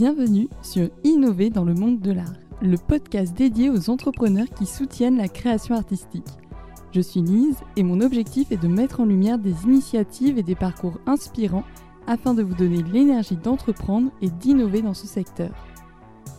[0.00, 5.18] Bienvenue sur Innover dans le monde de l'art, le podcast dédié aux entrepreneurs qui soutiennent
[5.18, 6.24] la création artistique.
[6.90, 10.54] Je suis Lise et mon objectif est de mettre en lumière des initiatives et des
[10.54, 11.64] parcours inspirants
[12.06, 15.50] afin de vous donner l'énergie d'entreprendre et d'innover dans ce secteur.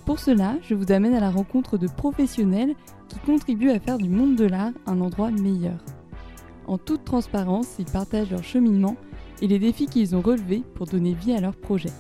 [0.07, 2.73] Pour cela, je vous amène à la rencontre de professionnels
[3.09, 5.77] qui contribuent à faire du monde de l'art un endroit meilleur.
[6.65, 8.95] En toute transparence, ils partagent leur cheminement
[9.39, 11.93] et les défis qu'ils ont relevés pour donner vie à leurs projets.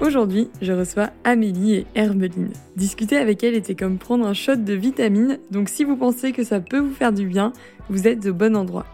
[0.00, 2.52] Aujourd'hui, je reçois Amélie et Hermeline.
[2.76, 6.44] Discuter avec elles était comme prendre un shot de vitamine, donc si vous pensez que
[6.44, 7.52] ça peut vous faire du bien,
[7.90, 8.86] vous êtes au bon endroit.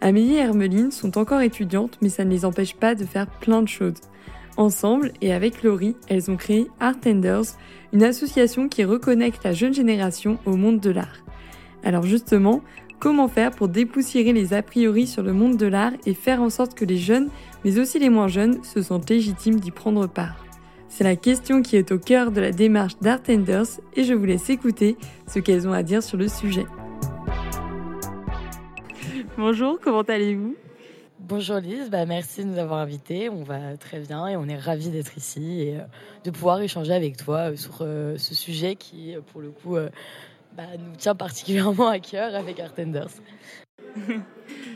[0.00, 3.60] Amélie et Hermeline sont encore étudiantes, mais ça ne les empêche pas de faire plein
[3.60, 4.00] de choses.
[4.56, 7.56] Ensemble et avec Laurie, elles ont créé Art Tenders,
[7.92, 11.24] une association qui reconnecte la jeune génération au monde de l'art.
[11.82, 12.62] Alors justement,
[12.98, 16.50] comment faire pour dépoussiérer les a priori sur le monde de l'art et faire en
[16.50, 17.28] sorte que les jeunes,
[17.64, 20.44] mais aussi les moins jeunes, se sentent légitimes d'y prendre part
[20.88, 24.24] C'est la question qui est au cœur de la démarche d'Art Tenders et je vous
[24.24, 26.66] laisse écouter ce qu'elles ont à dire sur le sujet.
[29.36, 30.56] Bonjour, comment allez-vous?
[31.28, 33.28] Bonjour Lise, bah merci de nous avoir invités.
[33.28, 35.82] On va très bien et on est ravis d'être ici et euh,
[36.24, 39.76] de pouvoir échanger avec toi euh, sur euh, ce sujet qui, pour le coup,
[40.56, 43.10] bah, nous tient particulièrement à cœur avec Artenders.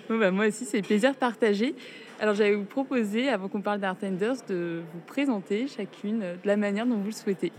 [0.09, 1.75] bah, moi aussi, c'est plaisir partagé.
[2.21, 6.85] Alors j'allais vous proposer, avant qu'on parle d'Artenders, de vous présenter chacune de la manière
[6.85, 7.51] dont vous le souhaitez.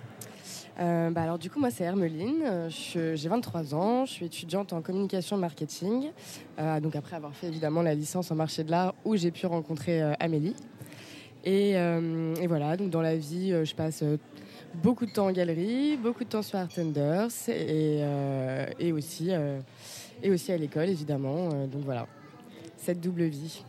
[0.79, 4.81] Euh, bah alors du coup moi c'est Hermeline, j'ai 23 ans, je suis étudiante en
[4.81, 6.11] communication marketing,
[6.59, 9.45] euh, donc après avoir fait évidemment la licence en marché de l'art où j'ai pu
[9.47, 10.55] rencontrer euh, Amélie.
[11.43, 14.03] Et, et, voilà, donc dans la vie je passe
[14.75, 19.59] beaucoup de temps en galerie, beaucoup de temps sur Artenders et, euh, et, aussi, euh,
[20.23, 21.49] et aussi à l'école évidemment.
[21.53, 22.07] Euh, donc voilà,
[22.77, 23.63] cette double vie.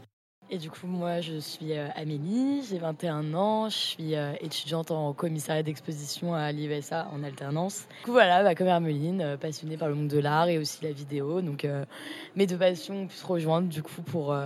[0.51, 5.63] Et du coup, moi, je suis Amélie, j'ai 21 ans, je suis étudiante en commissariat
[5.63, 7.87] d'exposition à l'IVSA en alternance.
[8.01, 10.93] Du coup, voilà, bah, comme Hermeline, passionnée par le monde de l'art et aussi la
[10.93, 11.41] vidéo.
[11.41, 11.67] Donc,
[12.37, 14.37] mes deux passions ont pu se rejoindre du coup pour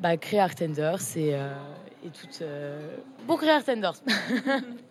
[0.00, 2.44] bah, créer Artenders et, et tout.
[3.28, 3.94] pour créer Artenders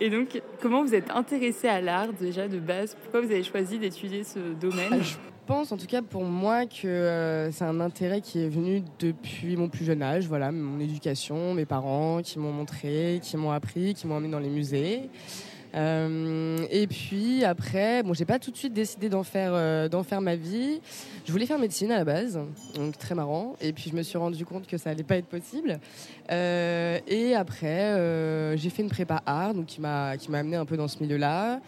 [0.00, 2.96] Et donc, comment vous êtes intéressé à l'art déjà de base?
[3.02, 4.88] Pourquoi vous avez choisi d'étudier ce domaine?
[4.92, 5.14] Ah, Je
[5.46, 9.56] pense, en tout cas pour moi, que euh, c'est un intérêt qui est venu depuis
[9.56, 10.26] mon plus jeune âge.
[10.28, 14.38] Voilà, mon éducation, mes parents qui m'ont montré, qui m'ont appris, qui m'ont emmené dans
[14.38, 15.08] les musées.
[15.74, 20.02] Euh, et puis après, bon, j'ai pas tout de suite décidé d'en faire, euh, d'en
[20.02, 20.80] faire ma vie.
[21.26, 22.38] Je voulais faire médecine à la base,
[22.74, 23.56] donc très marrant.
[23.60, 25.78] Et puis je me suis rendu compte que ça allait pas être possible.
[26.30, 30.64] Euh, et après, j'ai fait une prépa art, donc qui m'a qui m'a amené un
[30.64, 31.60] peu dans ce milieu-là,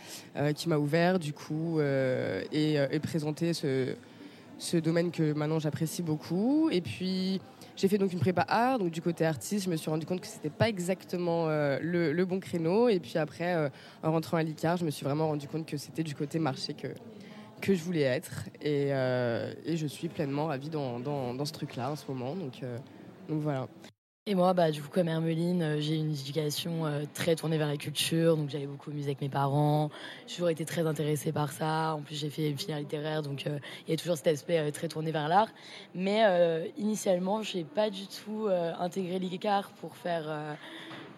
[0.55, 3.95] qui m'a ouvert du coup et, et présenté ce
[4.59, 6.69] ce domaine que maintenant j'apprécie beaucoup.
[6.71, 7.41] Et puis
[7.81, 10.21] j'ai fait donc une prépa art, donc du côté artiste, je me suis rendu compte
[10.21, 12.91] que c'était pas exactement euh, le, bon créneau.
[12.91, 13.71] Et puis après, euh,
[14.03, 16.75] en rentrant à l'ICAR, je me suis vraiment rendu compte que c'était du côté marché
[16.75, 16.89] que,
[17.63, 18.45] que je voulais être.
[18.61, 22.35] Et, euh, je suis pleinement ravie dans, dans, ce truc-là en ce moment.
[22.35, 22.63] Donc
[23.29, 23.67] voilà.
[24.27, 27.67] Et moi, bah, du coup, comme Hermeline, euh, j'ai une éducation euh, très tournée vers
[27.67, 29.89] la culture, donc j'avais beaucoup amusé avec mes parents.
[30.27, 31.95] J'ai toujours été très intéressée par ça.
[31.97, 34.71] En plus, j'ai fait une filière littéraire, donc euh, il y a toujours cet aspect
[34.73, 35.49] très tourné vers l'art.
[35.95, 36.23] Mais
[36.77, 38.49] initialement, je n'ai pas du tout
[38.79, 40.57] intégré l'ICAR pour faire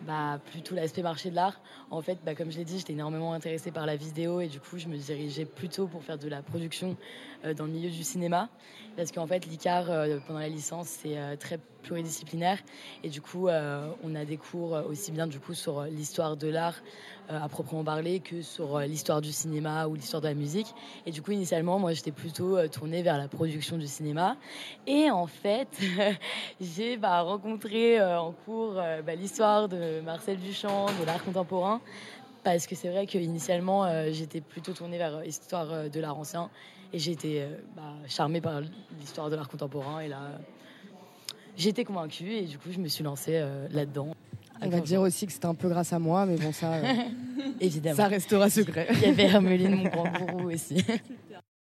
[0.06, 1.60] bah, plutôt l'aspect marché de l'art.
[1.90, 4.60] En fait, bah, comme je l'ai dit, j'étais énormément intéressée par la vidéo et du
[4.60, 6.96] coup, je me dirigeais plutôt pour faire de la production
[7.56, 8.48] dans le milieu du cinéma.
[8.96, 9.86] Parce qu'en fait, l'ICAR,
[10.28, 12.58] pendant la licence, c'est très pluridisciplinaire.
[13.04, 16.76] Et du coup, on a des cours aussi bien du coup sur l'histoire de l'art
[17.28, 20.74] à proprement parler que sur l'histoire du cinéma ou l'histoire de la musique.
[21.06, 24.36] Et du coup, initialement, moi, j'étais plutôt tournée vers la production du cinéma.
[24.86, 25.68] Et en fait,
[26.60, 31.80] j'ai bah, rencontré en cours bah, l'histoire de Marcel Duchamp, de l'art contemporain.
[32.44, 36.50] Parce que c'est vrai qu'initialement, j'étais plutôt tournée vers l'histoire de l'art ancien.
[36.92, 38.60] Et j'ai été euh, bah, charmée par
[38.98, 40.00] l'histoire de l'art contemporain.
[40.00, 40.38] Et là,
[41.58, 44.14] été convaincue et du coup, je me suis lancée euh, là-dedans.
[44.60, 46.82] On va dire aussi que c'était un peu grâce à moi, mais bon, ça, euh,
[47.60, 48.86] évidemment, ça restera secret.
[48.94, 50.84] Il y avait Hermeline, mon grand gourou aussi.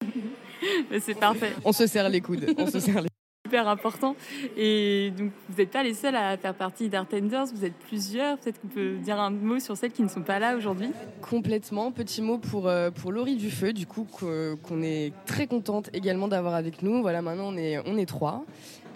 [1.00, 1.52] c'est parfait.
[1.64, 2.54] On se serre les coudes.
[2.56, 3.08] On se serre les
[3.48, 4.14] super important.
[4.58, 8.36] Et donc, vous n'êtes pas les seuls à faire partie d'Artenders, vous êtes plusieurs.
[8.36, 10.90] Peut-être qu'on peut dire un mot sur celles qui ne sont pas là aujourd'hui
[11.22, 11.90] Complètement.
[11.90, 16.54] Petit mot pour, euh, pour Laurie Dufeu, du coup, qu'on est très contente également d'avoir
[16.54, 17.00] avec nous.
[17.00, 18.44] Voilà, maintenant, on est, on est trois.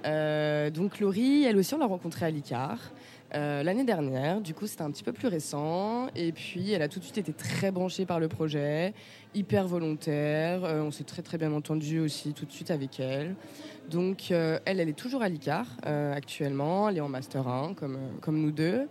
[0.05, 2.79] Euh, donc, Laurie, elle aussi, on l'a rencontrée à l'ICAR.
[3.33, 4.41] l'année dernière.
[4.41, 6.09] Du coup, c'était un petit peu plus récent.
[6.15, 8.93] Et puis, elle a tout de suite été très branchée par le projet,
[9.35, 10.63] hyper volontaire.
[10.63, 13.35] on s'est très très bien entendu aussi tout de suite avec elle.
[13.91, 16.89] Donc, elle, elle est toujours à l'ICAR actuellement.
[16.89, 18.87] Elle est en Master 1, comme, comme nous deux.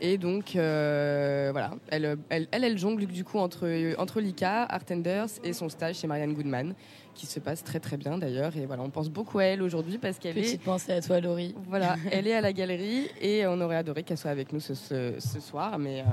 [0.00, 3.68] Et donc, voilà, elle, elle, elle, jongle du coup entre,
[3.98, 6.74] entre l'ICAR, Artenders et son stage chez Marianne Goodman
[7.14, 8.56] qui se passe très très bien d'ailleurs.
[8.56, 10.42] Et voilà, on pense beaucoup à elle aujourd'hui parce qu'elle est.
[10.42, 11.54] Petite pensée à toi, Laurie.
[11.68, 14.74] Voilà, elle est à la galerie et on aurait adoré qu'elle soit avec nous ce,
[14.74, 16.04] ce, soir, mais, euh,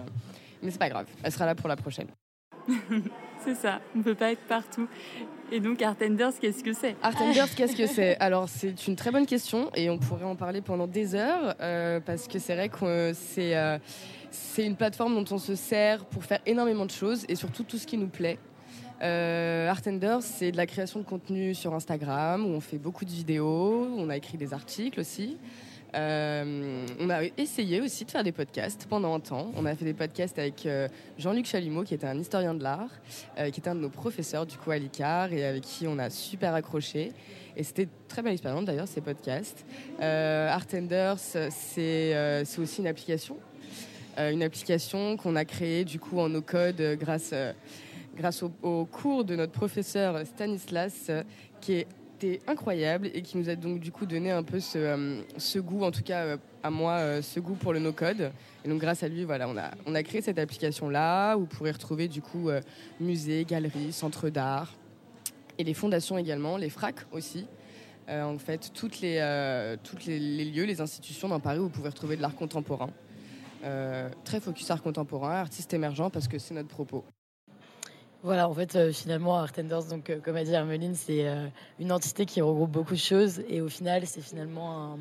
[0.62, 2.08] mais c'est pas grave, elle sera là pour la prochaine.
[3.44, 4.88] c'est ça, on peut pas être partout.
[5.52, 6.96] Et donc Artenders, qu'est-ce que c'est?
[7.02, 8.18] Artenders, qu'est-ce que c'est?
[8.20, 12.00] Alors c'est une très bonne question et on pourrait en parler pendant des heures euh,
[12.00, 13.78] parce que c'est vrai que c'est euh,
[14.30, 17.78] c'est une plateforme dont on se sert pour faire énormément de choses et surtout tout
[17.78, 18.38] ce qui nous plaît.
[19.02, 23.10] Euh, Artenders, c'est de la création de contenu sur Instagram où on fait beaucoup de
[23.10, 25.38] vidéos, on a écrit des articles aussi.
[25.94, 29.52] Euh, on a essayé aussi de faire des podcasts pendant un temps.
[29.58, 30.88] On a fait des podcasts avec euh,
[31.18, 32.92] Jean-Luc Chalumeau, qui était un historien de l'art,
[33.36, 36.10] qui était un de nos professeurs du coup à l'ICAR et avec qui on a
[36.10, 37.12] super accroché.
[37.58, 39.66] Et c'était très belle expérience d'ailleurs ces podcasts.
[40.00, 43.38] Artenders, c'est aussi une application.
[44.18, 47.34] une application qu'on a créée du coup en no code grâce
[48.16, 51.24] grâce au, cours de notre professeur Stanislas, euh,
[51.60, 55.62] qui était incroyable et qui nous a donc du coup donné un peu ce, euh,
[55.62, 58.32] goût, en tout cas euh, à moi, ce goût pour le no-code.
[58.64, 61.46] Et donc grâce à lui, voilà, on a, on a créé cette application-là où vous
[61.48, 62.50] pourrez retrouver du coup
[63.00, 64.72] musées, galeries, centres d'art
[65.58, 67.48] et les fondations également, les FRAC aussi.
[68.08, 69.18] en fait, toutes les,
[69.82, 72.92] toutes les, lieux, les institutions dans Paris où vous pouvez retrouver de l'art contemporain.
[74.24, 77.04] très focus art contemporain, artiste émergent parce que c'est notre propos.
[78.24, 81.48] Voilà, en fait, euh, finalement, Artenders, euh, comme a dit Hermeline, c'est euh,
[81.80, 83.42] une entité qui regroupe beaucoup de choses.
[83.50, 84.96] Et au final, c'est finalement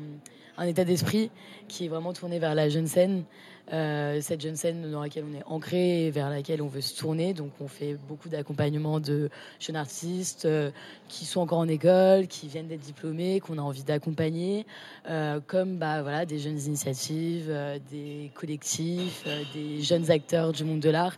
[0.57, 1.29] un, état d'esprit
[1.67, 3.23] qui est vraiment tourné vers la jeune scène,
[3.71, 7.33] cette jeune scène dans laquelle on est ancré et vers laquelle on veut se tourner.
[7.33, 9.29] Donc on fait beaucoup d'accompagnement de
[9.59, 10.71] jeunes artistes euh,
[11.07, 14.65] qui sont encore en école, qui viennent d'être diplômés, qu'on a envie d'accompagner,
[15.09, 17.53] euh, comme bah, voilà, des jeunes initiatives,
[17.89, 21.17] des collectifs, des jeunes acteurs du monde de l'art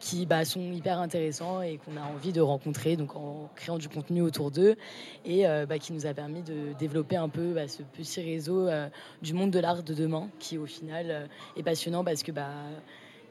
[0.00, 3.88] qui bah, sont hyper intéressants et qu'on a envie de rencontrer donc en créant du
[3.88, 4.76] contenu autour d'eux
[5.24, 8.68] et bah, qui nous a permis de développer un peu bah, ce petit réseau
[9.22, 12.48] du monde de l'art de demain qui au final est passionnant parce que bah,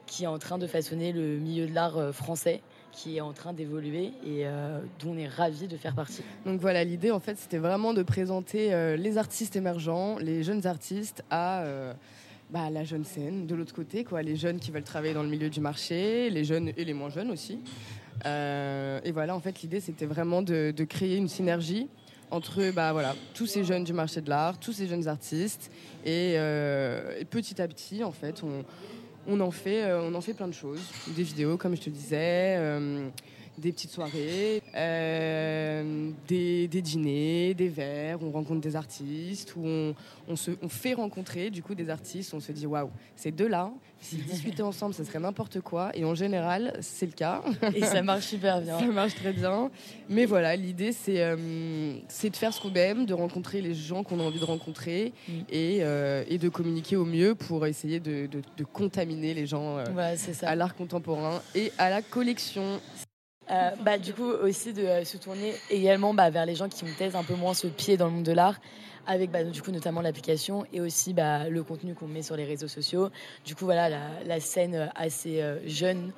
[0.06, 2.60] qui est en train de façonner le milieu de l'art euh, français
[2.92, 6.22] qui est en train d'évoluer et euh, dont on est ravi de faire partie.
[6.46, 10.66] Donc voilà, l'idée en fait c'était vraiment de présenter euh, les artistes émergents, les jeunes
[10.66, 11.64] artistes à
[12.50, 15.28] bah, la jeune scène de l'autre côté, quoi, les jeunes qui veulent travailler dans le
[15.28, 17.58] milieu du marché, les jeunes et les moins jeunes aussi.
[18.24, 21.88] et voilà, en fait l'idée c'était vraiment de, de, créer une synergie
[22.34, 25.70] entre bah, voilà, tous ces jeunes du marché de l'art, tous ces jeunes artistes.
[26.04, 28.42] Et, euh, petit à petit, en fait,
[29.26, 30.80] on, en fait, euh, on en fait plein de choses.
[31.16, 32.58] Des vidéos, comme je te disais.
[33.56, 40.50] Des petites soirées, euh, des, dîners, des verres, on rencontre des artistes, où on, se,
[40.60, 44.62] on fait rencontrer du coup des artistes, on se dit waouh, ces deux-là, s'ils discutaient
[44.62, 45.90] ensemble, ça serait n'importe quoi.
[45.94, 47.42] Et en général, c'est le cas.
[47.74, 48.78] Et ça marche super bien.
[48.80, 49.70] ça marche très bien.
[50.08, 54.02] Mais voilà, l'idée, c'est euh, c'est de faire ce qu'on aime, de rencontrer les gens
[54.02, 55.32] qu'on a envie de rencontrer mm.
[55.50, 59.78] et, euh, et, de communiquer au mieux pour essayer de, de, contaminer les gens
[60.42, 62.80] à l'art contemporain et à la collection.
[63.50, 66.84] Euh, bah, du coup, aussi de euh, se tourner également bah, vers les gens qui
[66.84, 68.58] peut-être un peu moins ce pied dans le monde de l'art,
[69.06, 72.68] avec bah, du coup notamment l'application et aussi le contenu qu'on met sur les réseaux
[72.68, 73.10] sociaux.
[73.44, 73.90] Du coup, voilà,
[74.24, 76.12] la, scène assez euh, jeune,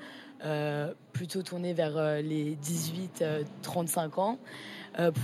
[1.12, 4.38] plutôt tournée vers les 18-35 ans.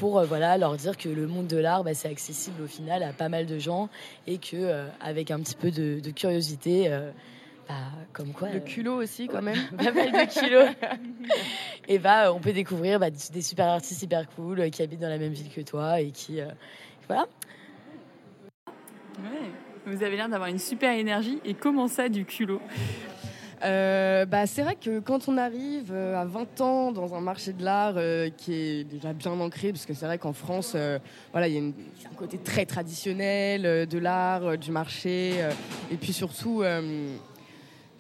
[0.00, 3.28] pour voilà leur dire que le monde de l'art c'est accessible au final à pas
[3.28, 3.88] mal de gens
[4.26, 6.90] et que avec un petit peu de curiosité
[7.69, 7.75] bah,
[8.12, 8.49] comme quoi.
[8.50, 9.59] Le euh, culot aussi, quand même.
[9.76, 10.69] Pas mal de kilos.
[11.88, 15.09] et bah, on peut découvrir bah, des super artistes hyper cool euh, qui habitent dans
[15.09, 16.40] la même ville que toi et qui.
[16.40, 16.47] Euh,
[17.07, 17.26] voilà.
[19.87, 21.40] Vous avez l'air d'avoir une super énergie.
[21.45, 22.61] Et comment ça, du culot?
[23.61, 27.95] Bah, c'est vrai que quand on arrive à 20 ans dans un marché de l'art
[28.37, 30.76] qui est déjà bien ancré, parce que c'est vrai qu'en France,
[31.31, 35.35] voilà, il y a un côté très traditionnel de l'art, du marché,
[35.92, 36.64] et puis surtout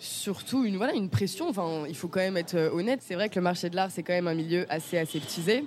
[0.02, 1.48] surtout une, voilà, une pression.
[1.48, 3.00] Enfin, il faut quand même être euh, honnête.
[3.02, 5.64] C'est vrai que le marché de l'art, c'est quand même un milieu assez aseptisé.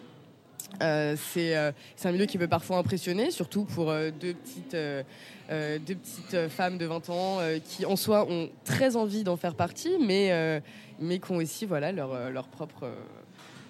[0.82, 6.50] Euh, euh, c'est un milieu qui peut parfois impressionner, surtout pour deux, petites, deux petites
[6.50, 10.62] femmes de 20 ans qui, en soi, ont très envie d'en faire partie, mais,
[11.00, 12.90] mais qui ont aussi voilà, leur, leur propre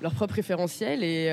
[0.01, 1.03] leur propre référentiel.
[1.03, 1.25] Et,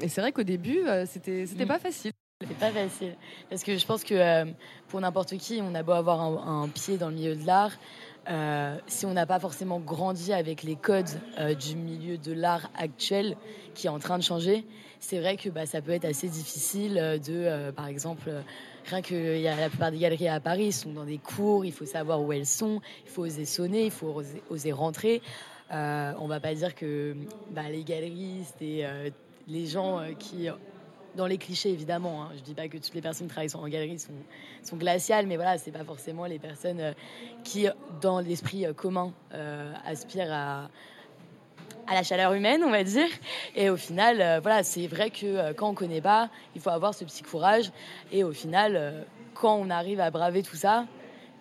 [0.00, 1.68] et c'est vrai qu'au début, c'était c'était mm.
[1.68, 2.12] pas facile.
[2.40, 3.16] C'est pas facile.
[3.50, 4.44] Parce que je pense que euh,
[4.86, 7.72] pour n'importe qui, on a beau avoir un, pied dans le milieu de l'art.
[8.30, 11.08] Euh, si on n'a pas forcément grandi avec les codes
[11.38, 13.36] euh, du milieu de l'art actuel
[13.74, 14.64] qui est en train de changer,
[15.00, 18.30] c'est vrai que bah, ça peut être assez difficile de, par exemple,
[18.86, 21.72] rien que y a la plupart des galeries à Paris sont dans des cours, il
[21.72, 25.22] faut savoir où elles sont, il faut oser sonner, il faut oser, rentrer.
[25.70, 27.14] on va pas dire que
[27.52, 28.84] bah, les galeristes et
[29.46, 30.48] les gens qui
[31.18, 32.22] dans les clichés évidemment.
[32.22, 32.30] Hein.
[32.36, 35.58] Je dis pas que toutes les personnes qui travaillent en galerie sont, glaciales, mais voilà,
[35.58, 36.92] c'est pas forcément les personnes euh,
[37.42, 37.66] qui,
[38.00, 40.70] dans l'esprit euh, commun, euh, aspirent à,
[41.88, 43.08] à la chaleur humaine, on va dire.
[43.56, 47.04] Et au final, voilà, c'est vrai que quand on connaît pas, il faut avoir ce
[47.04, 47.72] petit courage.
[48.12, 50.86] Et au final, quand on arrive à braver tout ça,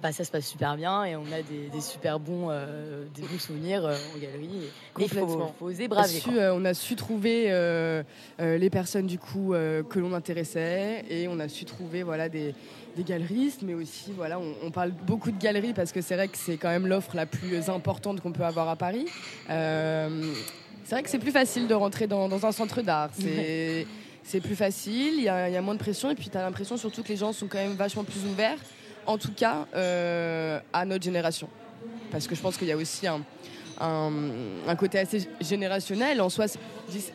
[0.01, 3.39] bah, ça se passe super bien et on a des, super bons, euh, des bons
[3.39, 4.69] souvenirs euh, en galerie.
[4.99, 6.21] il faut, oser braver.
[6.33, 7.45] Euh, on a su trouver
[8.39, 12.53] les personnes du coup que l'on intéressait et on a su trouver voilà, des,
[12.95, 16.37] des galeristes, mais aussi voilà, on, parle beaucoup de galeries parce que c'est vrai que
[16.37, 19.07] c'est quand même l'offre la plus importante qu'on peut avoir à Paris.
[19.47, 23.09] c'est vrai que c'est plus facile de rentrer dans, dans un centre d'art.
[23.19, 23.87] C'est.
[24.23, 26.77] c'est plus facile, il y, y, a moins de pression et puis tu as l'impression
[26.77, 28.59] surtout que les gens sont quand même vachement plus ouverts
[29.07, 31.47] en tout cas euh, à notre génération.
[32.11, 33.21] Parce que je pense qu'il y a aussi un,
[33.79, 36.21] un, côté assez générationnel.
[36.21, 36.45] En soi,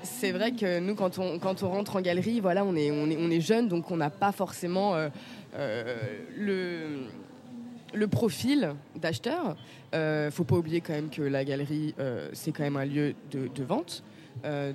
[0.02, 3.08] c'est vrai que nous, quand on, quand on rentre en galerie, voilà, on est, on
[3.08, 5.08] est, on est jeune, donc on n'a pas forcément euh,
[5.54, 5.96] euh,
[6.36, 7.06] le,
[7.94, 9.56] le profil d'acheteur.
[9.92, 11.94] ne faut pas oublier quand même que la galerie,
[12.32, 14.02] c'est quand même un lieu de, de vente.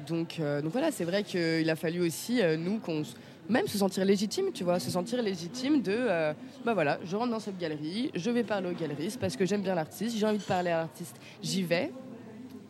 [0.08, 3.04] donc, donc voilà, c'est vrai qu'il a fallu aussi, nous, qu'on
[3.50, 6.34] même se sentir légitime, tu vois, se sentir légitime de, euh,
[6.66, 9.62] bah voilà, je rentre dans cette galerie, je vais parler au galeriste parce que j'aime
[9.62, 11.92] bien l'artiste, j'ai envie de parler à l'artiste, j'y vais.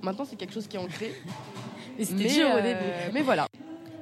[0.01, 1.11] Maintenant, c'est quelque chose qui est ancré.
[1.97, 2.79] mais c'était dur au début.
[2.79, 3.47] Euh, mais voilà,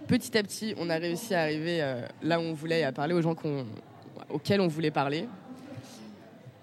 [0.08, 3.14] petit à petit, on a réussi à arriver euh, là où on voulait, à parler
[3.14, 3.36] aux gens
[4.30, 5.28] auxquels on voulait parler.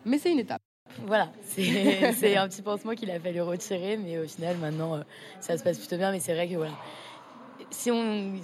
[0.05, 0.61] Mais c'est une étape.
[1.07, 5.03] Voilà, c'est un petit pansement qu'il a fallu retirer, mais au final, maintenant,
[5.41, 6.13] ça se passe plutôt bien.
[6.13, 6.77] Mais c'est vrai que voilà,
[7.71, 8.35] si on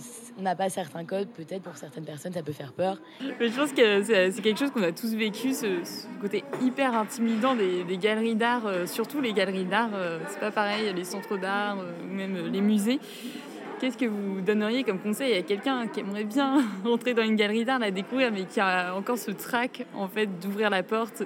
[0.43, 2.99] n'a pas certains codes, peut-être pour certaines personnes, ça peut faire peur.
[3.41, 5.81] Mais je pense que c'est quelque chose qu'on a tous vécu, ce,
[6.21, 9.91] côté hyper intimidant des, galeries d'art, euh, surtout les galeries d'art.
[9.95, 13.01] Euh, c'est pas pareil, les centres d'art euh, ou même les musées.
[13.81, 17.65] Qu'est-ce que vous donneriez comme conseil à quelqu'un qui aimerait bien rentrer dans une galerie
[17.65, 21.23] d'art, la découvrir, mais qui a encore ce trac en fait d'ouvrir la porte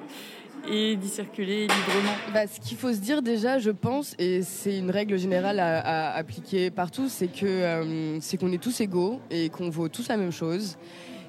[0.69, 4.78] et d'y circuler librement bah, Ce qu'il faut se dire déjà, je pense, et c'est
[4.78, 9.49] une règle générale à, appliquer partout, c'est que euh, c'est qu'on est tous égaux et
[9.49, 10.76] qu'on vaut tous la même chose.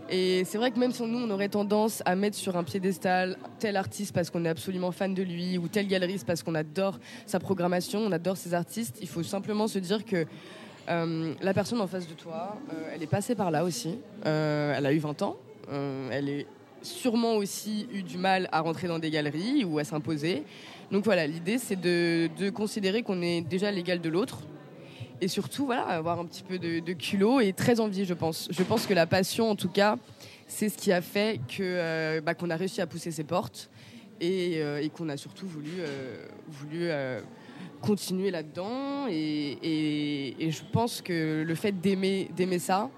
[0.10, 3.38] Et c'est vrai que même si nous, on aurait tendance à mettre sur un piédestal
[3.60, 7.00] tel artiste parce qu'on est absolument fan de lui, ou tel galeriste parce qu'on adore
[7.26, 10.26] sa programmation, on adore ses artistes, il faut simplement se dire que
[10.90, 13.98] euh, la personne en face de toi, euh, elle est passée par là aussi.
[14.24, 15.38] elle a eu 20 ans.
[16.12, 16.46] elle est
[16.84, 20.44] sûrement aussi eu du mal à rentrer dans des galeries ou à s'imposer.
[20.92, 24.40] Donc voilà, l'idée c'est de, considérer qu'on est déjà l'égal de l'autre
[25.22, 28.50] et surtout voilà, avoir un petit peu de, culot et très envie, je pense.
[28.52, 29.98] Je pense que la passion, en tout cas,
[30.48, 33.70] c'est ce qui a fait que euh, bah, qu'on a réussi à pousser ses portes
[34.20, 36.90] et, euh, qu'on a surtout voulu, euh, voulu
[37.82, 39.08] continuer là-dedans.
[39.10, 42.90] Et, et, je pense que le fait d'aimer, d'aimer ça,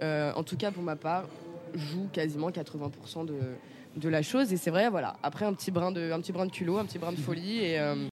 [0.00, 1.24] en tout cas pour ma part,
[1.74, 4.52] joue quasiment 80% de, la chose.
[4.52, 5.16] Et c'est vrai, voilà.
[5.22, 7.58] Après, un petit brin de, un petit brin de culot, un petit brin de folie.
[7.58, 8.08] Et, euh,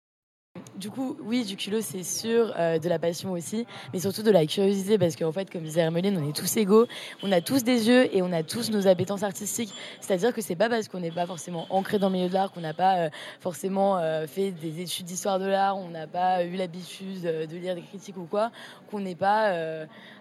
[0.77, 4.31] du coup, oui, du culot, c'est sûr, euh, de la passion aussi, mais surtout de
[4.31, 6.85] la curiosité, parce qu'en fait, comme disait Hermeline, on est tous égaux,
[7.23, 9.73] on a tous des yeux et on a tous nos appétences artistiques.
[9.99, 12.51] C'est-à-dire que c'est pas parce qu'on n'est pas forcément ancré dans le milieu de l'art,
[12.51, 16.43] qu'on n'a pas euh, forcément euh, fait des études d'histoire de l'art, on n'a pas
[16.43, 18.51] eu l'habitude de lire des critiques ou quoi,
[18.89, 19.53] qu'on n'est pas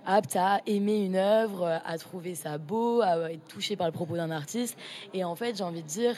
[0.06, 4.16] apte à aimer une œuvre, à trouver ça beau, à être touché par le propos
[4.16, 4.78] d'un artiste.
[5.14, 6.14] Et en fait, j'ai envie de dire,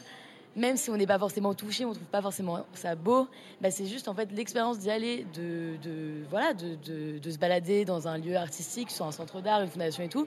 [0.57, 3.29] même si on n'est pas forcément touché, on trouve pas forcément ça beau,
[3.61, 7.85] bah c'est juste en fait l'expérience d'y aller, de, de voilà, de, de, se balader
[7.85, 10.27] dans un lieu artistique, soit un centre d'art, une fondation et tout.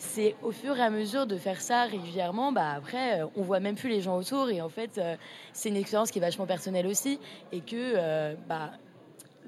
[0.00, 3.74] C'est au fur et à mesure de faire ça régulièrement, bah après, on voit même
[3.74, 5.16] plus les gens autour et en fait, euh,
[5.52, 7.18] c'est une expérience qui est vachement personnelle aussi
[7.50, 8.70] et que euh, bah,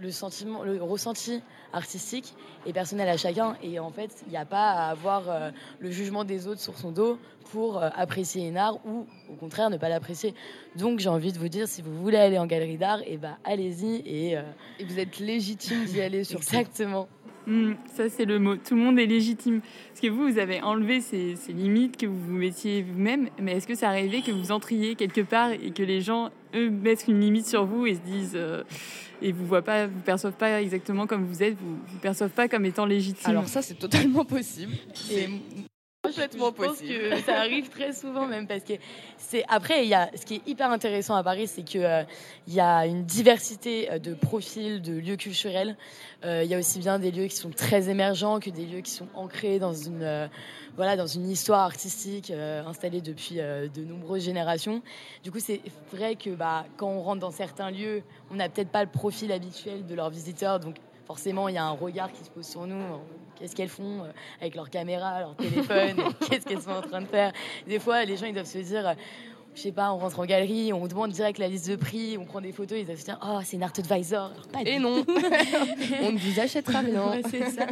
[0.00, 1.42] le sentiment, le ressenti
[1.72, 2.34] artistique
[2.66, 3.56] est personnel à chacun.
[3.62, 6.76] Et en fait, il n'y a pas à avoir euh, le jugement des autres sur
[6.76, 7.18] son dos
[7.52, 10.34] pour euh, apprécier un art ou au contraire ne pas l'apprécier.
[10.76, 13.16] Donc j'ai envie de vous dire, si vous voulez aller en galerie d'art, et eh
[13.16, 14.42] ben, allez-y et, euh,
[14.78, 17.08] et, vous êtes légitime d'y aller sur Exactement.
[17.46, 18.56] Hmm, ça, c'est le mot.
[18.56, 19.60] Tout le monde est légitime.
[19.88, 23.28] Parce que vous, vous avez enlevé ces, limites que vous vous mettiez vous-même.
[23.40, 26.70] Mais est-ce que ça arrivait que vous entriez quelque part et que les gens, eux,
[26.70, 28.32] mettent une limite sur vous et se disent.
[28.34, 28.62] Euh,
[29.22, 32.48] et vous voient pas, vous perçoivent pas exactement comme vous êtes, vous, vous perçoivent pas
[32.48, 33.30] comme étant légitime.
[33.30, 34.72] Alors ça, c'est totalement possible.
[35.10, 35.28] Et
[36.02, 38.74] complètement je pense que ça arrive très souvent même parce que
[39.18, 42.02] c'est après il y a ce qui est hyper intéressant à Paris c'est que euh,
[42.46, 45.76] il y a une diversité euh, de profils de lieux culturels.
[46.24, 48.80] Euh, il y a aussi bien des lieux qui sont très émergents que des lieux
[48.80, 50.26] qui sont ancrés dans une euh,
[50.76, 54.82] voilà dans une histoire artistique installée depuis de nombreuses générations.
[55.22, 55.60] Du coup c'est
[55.92, 59.32] vrai que bah quand on rentre dans certains lieux on n'a peut-être pas le profil
[59.32, 60.60] habituel de leurs visiteurs.
[60.60, 60.76] Donc
[61.06, 62.80] forcément il y a un regard qui se pose sur nous
[63.40, 65.96] qu'est-ce qu'elles font euh, avec leur caméra, leur téléphone,
[66.28, 67.32] qu'est-ce qu'elles sont en train de faire.
[67.66, 68.94] Des fois, les gens, ils doivent se dire, euh,
[69.54, 72.24] je sais pas, on rentre en galerie, on demande direct la liste de prix, on
[72.24, 74.30] prend des photos, ils doivent se dire, oh, c'est une art advisor.
[74.30, 75.04] Alors, pas Et du non,
[76.02, 76.82] on ne vous achètera.
[76.90, 77.66] Ouais, c'est ça.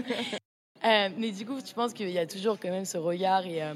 [0.85, 3.47] Euh, mais du coup, je pense qu'il y a toujours quand même ce regard.
[3.47, 3.75] Et, euh,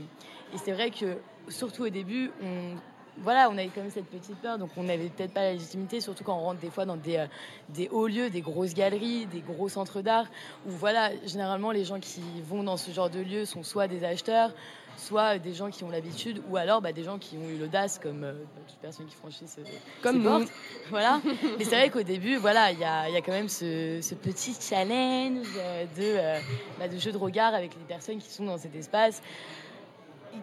[0.55, 1.19] et c'est vrai que,
[1.49, 2.77] surtout au début, on,
[3.19, 4.59] voilà, on avait quand même cette petite peur.
[4.59, 7.19] Donc, on n'avait peut-être pas la légitimité, surtout quand on rentre des fois dans des,
[7.19, 7.27] euh,
[7.69, 10.27] des hauts lieux, des grosses galeries, des gros centres d'art.
[10.67, 14.05] Où, voilà, généralement, les gens qui vont dans ce genre de lieux sont soit des
[14.05, 14.53] acheteurs,
[14.97, 17.99] soit des gens qui ont l'habitude, ou alors bah, des gens qui ont eu l'audace,
[17.99, 18.33] comme euh,
[18.67, 19.61] toute personne qui franchit ce,
[20.03, 20.49] Comme portes.
[20.91, 21.21] Voilà.
[21.59, 24.15] Mais c'est vrai qu'au début, voilà, il y a, y a quand même ce, ce
[24.15, 26.39] petit challenge euh, de, euh,
[26.79, 29.23] bah, de jeu de regard avec les personnes qui sont dans cet espace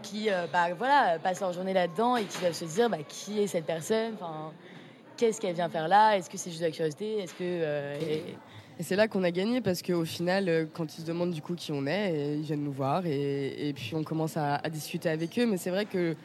[0.02, 3.40] qui euh, bah, voilà, passent leur journée là-dedans et qui doivent se dire bah, qui
[3.40, 4.16] est cette personne?
[5.18, 6.18] Qu'est-ce qu'elle vient faire là?
[6.18, 7.20] Est-ce que c'est juste de la curiosité?
[7.20, 8.36] Est-ce que euh, et-
[8.82, 11.56] c'est là qu'on a gagné parce qu'au final, euh, quand ils se demandent du coup
[11.56, 15.46] qui on est, ils viennent nous voir et, puis on commence à, discuter avec eux.
[15.46, 16.16] Mais c'est vrai que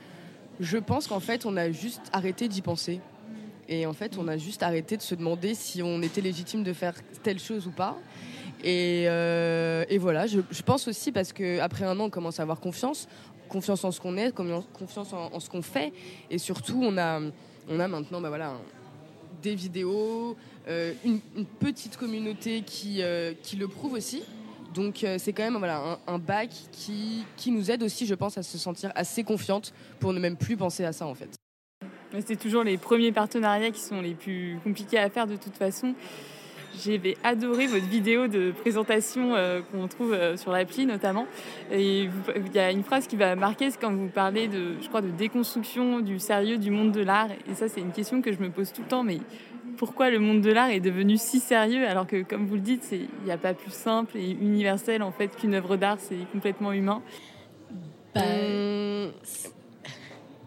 [0.60, 3.00] je pense qu'en fait, on a juste arrêté d'y penser.
[3.68, 6.72] Et en fait, on a juste arrêté de se demander si on était légitime de
[6.72, 6.94] faire
[7.24, 7.96] telle chose ou pas.
[8.62, 12.60] Et, et voilà, je, je pense aussi parce qu'après un an, on commence à avoir
[12.60, 13.08] confiance,
[13.48, 15.92] confiance en ce qu'on est, confiance- en, ce qu'on fait.
[16.30, 17.20] Et surtout, on a,
[17.68, 18.54] on a maintenant bah voilà,
[19.42, 20.36] des vidéos,
[20.68, 21.20] euh, une,
[21.60, 24.22] petite communauté qui, euh, qui le prouve aussi.
[24.74, 28.14] Donc euh, c'est quand même voilà, un, un bac qui, qui nous aide aussi, je
[28.14, 31.30] pense, à se sentir assez confiante pour ne même plus penser à ça en fait.
[32.26, 35.94] C'est toujours les premiers partenariats qui sont les plus compliqués à faire de toute façon.
[36.82, 41.26] J'avais adoré votre vidéo de présentation euh, qu'on trouve euh, sur l'appli notamment.
[41.70, 44.88] Et il y a une phrase qui va marquer, c'est quand vous parlez de, je
[44.88, 47.30] crois, de déconstruction du sérieux du monde de l'art.
[47.50, 49.04] Et ça, c'est une question que je me pose tout le temps.
[49.04, 49.18] Mais
[49.76, 52.88] pourquoi le monde de l'art est devenu si sérieux alors que, comme vous le dites,
[52.92, 56.72] il n'y a pas plus simple et universel en fait qu'une œuvre d'art, c'est complètement
[56.72, 57.02] humain?
[58.14, 58.20] bah,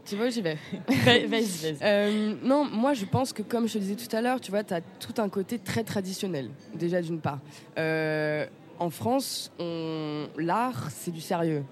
[0.08, 0.58] tu vois, j'y vais.
[1.06, 1.78] vas-y, vas-y.
[1.82, 4.64] Euh, non, moi je pense que comme je te disais tout à l'heure, tu vois,
[4.64, 7.40] tu as tout un côté très traditionnel, déjà d'une part.
[7.78, 8.46] Euh,
[8.80, 11.64] en France, on- l'art, c'est du sérieux.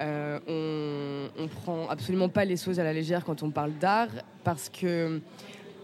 [0.00, 4.08] Euh, on, on prend absolument pas les choses à la légère quand on parle d'art
[4.44, 5.20] parce que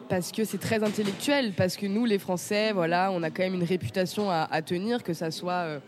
[0.09, 3.55] parce que c'est très intellectuel, parce que nous les Français, voilà, on a quand même
[3.55, 5.79] une réputation à, à tenir, que ça soit euh,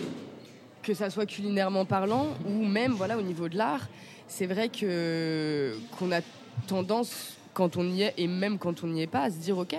[0.82, 3.88] que ça soit culinairement parlant ou même voilà au niveau de l'art.
[4.28, 6.20] C'est vrai que qu'on a
[6.66, 9.56] tendance, quand on y est et même quand on n'y est pas, à se dire
[9.56, 9.74] ok,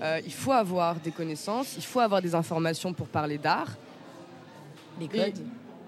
[0.00, 3.76] euh, il faut avoir des connaissances, il faut avoir des informations pour parler d'art,
[5.00, 5.38] Les codes.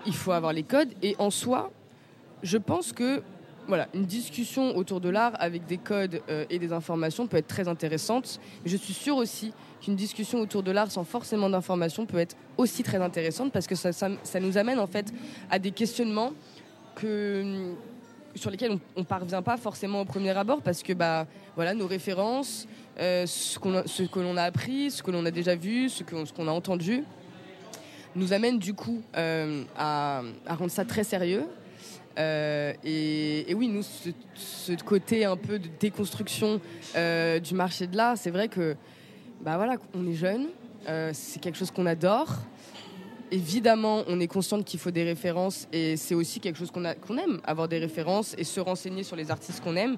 [0.07, 0.91] il faut avoir les codes.
[1.03, 1.71] Et en soi,
[2.43, 3.23] je pense que
[3.67, 7.47] voilà, une discussion autour de l'art avec des codes euh, et des informations peut être
[7.47, 8.41] très intéressante.
[8.65, 12.37] Mais je suis sûre aussi qu'une discussion autour de l'art sans forcément d'informations peut être
[12.57, 15.13] aussi très intéressante parce que ça, ça, ça nous amène en fait
[15.51, 16.33] à des questionnements
[16.95, 17.73] que,
[18.35, 21.27] sur lesquels on ne parvient pas forcément au premier abord parce que bah,
[21.57, 22.67] voilà, nos références,
[22.99, 26.33] euh, ce, que l'on a appris, ce que l'on a déjà vu, ce que- ce
[26.33, 27.05] qu'on a entendu,
[28.17, 31.45] nous amènent du coup euh, à, rendre ça très sérieux.
[32.17, 33.83] Euh, et, oui, nous,
[34.35, 36.61] ce, côté un peu de déconstruction
[36.95, 38.77] du marché de l'art, c'est vrai que
[39.41, 40.47] bah voilà, on est jeune,
[41.13, 42.37] c'est quelque chose qu'on adore.
[43.35, 47.41] Évidemment, on est consciente qu'il faut des références et c'est aussi quelque chose qu'on aime,
[47.43, 49.97] avoir des références et se renseigner sur les artistes qu'on aime.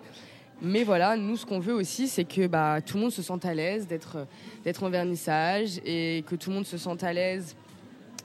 [0.63, 3.45] Mais voilà, nous, ce qu'on veut aussi, c'est que bah, tout le monde se sente
[3.45, 7.57] à l'aise d'être en vernissage et que tout le monde se sente à l'aise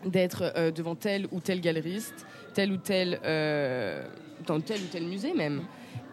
[0.05, 4.07] d'être euh, devant tel ou tel galeriste, tel ou tel, euh,
[4.47, 5.63] dans tel ou tel musée même.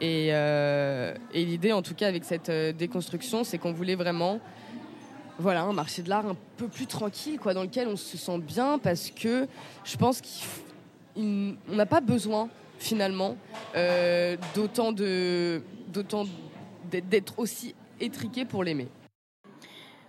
[0.01, 4.41] Et, euh, l'idée, en tout cas, avec cette déconstruction, c'est qu'on voulait vraiment
[5.39, 8.39] voilà, un marché de l'art un peu plus tranquille, quoi, dans lequel on se sent
[8.39, 9.47] bien, parce que
[9.85, 10.21] je pense
[11.15, 12.49] qu'on n'a pas besoin,
[12.79, 13.37] finalement,
[13.77, 16.25] euh, d'autant de d'autant
[16.91, 18.89] d'être- aussi étriqué pour l'aimer.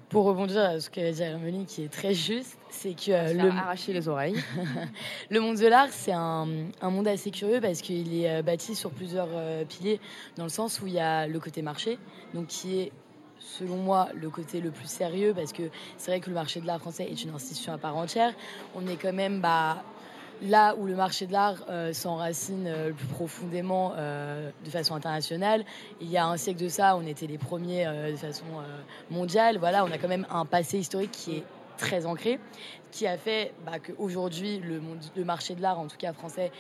[0.09, 3.49] Pour rebondir à ce qu'a dit Hermeline, qui est très juste, c'est que euh, Le
[3.49, 4.35] arracher les oreilles.
[5.29, 6.47] le monde de l'art, c'est un,
[6.81, 9.99] un monde assez curieux parce qu'il est euh, bâti sur plusieurs euh, piliers,
[10.35, 11.99] dans le sens où il y a le côté marché,
[12.33, 12.91] donc qui est
[13.39, 15.63] selon moi le côté le plus sérieux parce que
[15.97, 18.33] c'est vrai que le marché de l'art français est une institution à part entière.
[18.75, 19.83] On est quand même bah,
[20.41, 21.57] là où le marché de l'art
[21.93, 25.65] s'enracine le plus profondément de façon internationale.
[26.01, 28.45] Il y a un siècle de ça, on était les premiers de façon
[29.09, 29.57] mondiale.
[29.57, 31.43] Voilà, on a quand même un passé historique qui est
[31.77, 32.39] très ancré,
[32.91, 34.61] qui a fait bah, qu'aujourd'hui,
[35.15, 36.51] le marché de l'art, en tout cas français,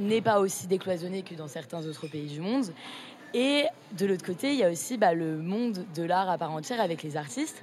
[0.00, 2.66] n'est pas aussi décloisonné que dans certains autres pays du monde.
[3.34, 6.52] Et de l'autre côté, il y a aussi bah, le monde de l'art à part
[6.52, 7.62] entière avec les artistes.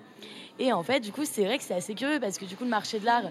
[0.58, 2.64] Et en fait, du coup, c'est vrai que c'est assez curieux parce que du coup,
[2.64, 3.24] le marché de l'art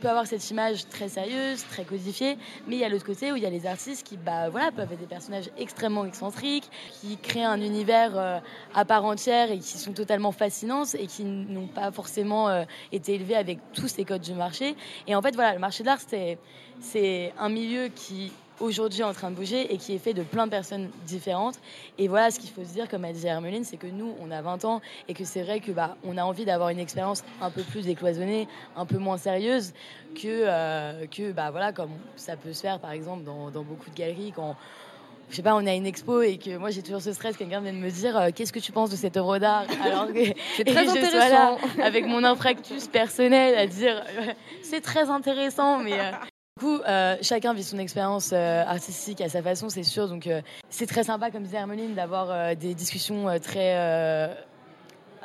[0.00, 3.36] peut avoir cette image très sérieuse, très codifiée, mais il y a l'autre côté où
[3.36, 6.68] il y a les artistes qui bah, voilà, peuvent être des personnages extrêmement excentriques,
[7.00, 8.40] qui créent un univers euh,
[8.74, 13.14] à part entière et qui sont totalement fascinants et qui n'ont pas forcément euh, été
[13.14, 14.74] élevés avec tous ces codes du marché.
[15.06, 16.00] Et en fait, voilà, le marché de l'art,
[16.80, 20.46] c'est un milieu qui aujourd'hui en train de bouger et qui est fait de plein
[20.46, 21.56] de personnes différentes.
[21.98, 24.30] Et voilà, ce qu'il faut se dire, comme a dit Hermeline, c'est que nous, on
[24.30, 27.24] a 20 ans et que c'est vrai que bah, on a envie d'avoir une expérience
[27.40, 29.72] un peu plus décloisonnée, un peu moins sérieuse
[30.14, 33.90] que, euh, que bah, voilà, comme ça peut se faire par exemple dans, dans beaucoup
[33.90, 34.56] de galeries quand
[35.30, 37.60] je sais pas, on a une expo et que moi j'ai toujours ce stress, quelqu'un
[37.60, 40.24] vient de me dire euh, qu'est-ce que tu penses de cette œuvre d'art alors que
[40.56, 44.02] c'est très intéressant avec mon infractus personnel à dire
[44.62, 46.29] c'est très intéressant mais du
[46.60, 50.08] coup, euh, chacun vit son expérience euh, artistique à sa façon, c'est sûr.
[50.08, 54.36] Donc, euh, c'est très sympa, comme disait Hermeline, d'avoir des discussions très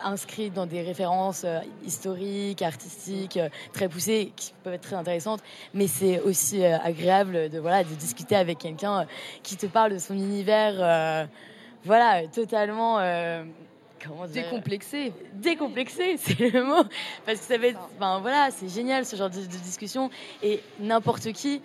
[0.04, 1.46] inscrites dans des références
[1.86, 3.40] historiques, artistiques,
[3.74, 5.42] très poussées, qui peuvent être très intéressantes.
[5.74, 9.06] Mais c'est aussi agréable de, voilà, de discuter avec quelqu'un
[9.44, 11.28] qui te parle de son univers,
[11.84, 12.98] voilà, totalement
[14.32, 15.14] décomplexé.
[15.34, 16.84] Décomplexé, c'est le mot.
[17.26, 20.10] Parce que ça va être, ben voilà, c'est génial ce genre de, discussion.
[20.44, 21.62] Et n'importe qui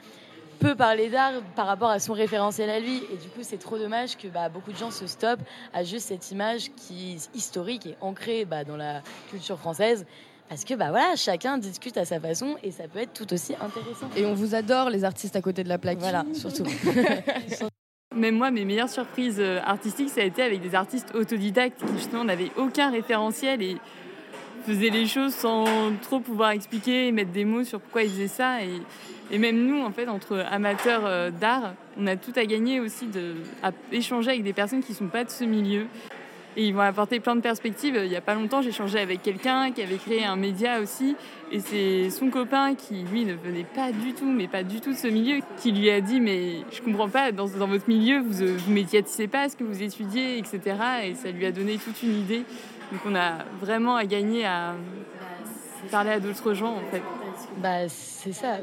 [0.58, 3.02] peut parler d'art par rapport à son référentiel à lui.
[3.12, 6.08] Et du coup, c'est trop dommage que bah, beaucoup de gens se stoppent à juste
[6.08, 10.04] cette image qui est historique et ancrée bah, dans la culture française.
[10.50, 13.54] Parce que bah voilà, chacun discute à sa façon et ça peut être tout aussi
[13.54, 14.08] intéressant.
[14.16, 15.98] Et on vous adore les artistes à côté de la plaque.
[15.98, 16.64] Voilà, surtout.
[18.16, 21.92] Même moi, mes meilleures surprises euh, artistiques, ça a été avec des artistes autodidactes qui
[21.92, 23.76] justement n'avaient aucun référentiel et
[24.66, 25.64] faisaient les choses sans
[26.02, 28.58] trop pouvoir expliquer et mettre des mots sur pourquoi ils faisaient ça.
[28.64, 33.08] Et, même nous, en fait, entre amateurs euh, d'art, on a tout à gagner aussi
[33.62, 35.86] à échanger avec des personnes qui ne sont pas de ce milieu
[36.56, 37.98] et ils vont apporter plein de perspectives.
[38.02, 41.16] Il n'y a pas longtemps, j'ai changé avec quelqu'un qui avait créé un média aussi.
[41.52, 44.90] Et c'est son copain qui, lui, ne venait pas du tout, mais pas du tout
[44.90, 48.20] de ce milieu, qui lui a dit Mais je comprends pas, dans, dans votre milieu,
[48.20, 50.60] vous ne médiatisez pas ce que vous étudiez, etc.
[51.04, 52.44] Et ça lui a donné toute une idée.
[52.92, 54.74] Donc on a vraiment à gagner à
[55.90, 57.02] parler à d'autres gens, en fait.
[57.62, 58.58] Bah, c'est ça.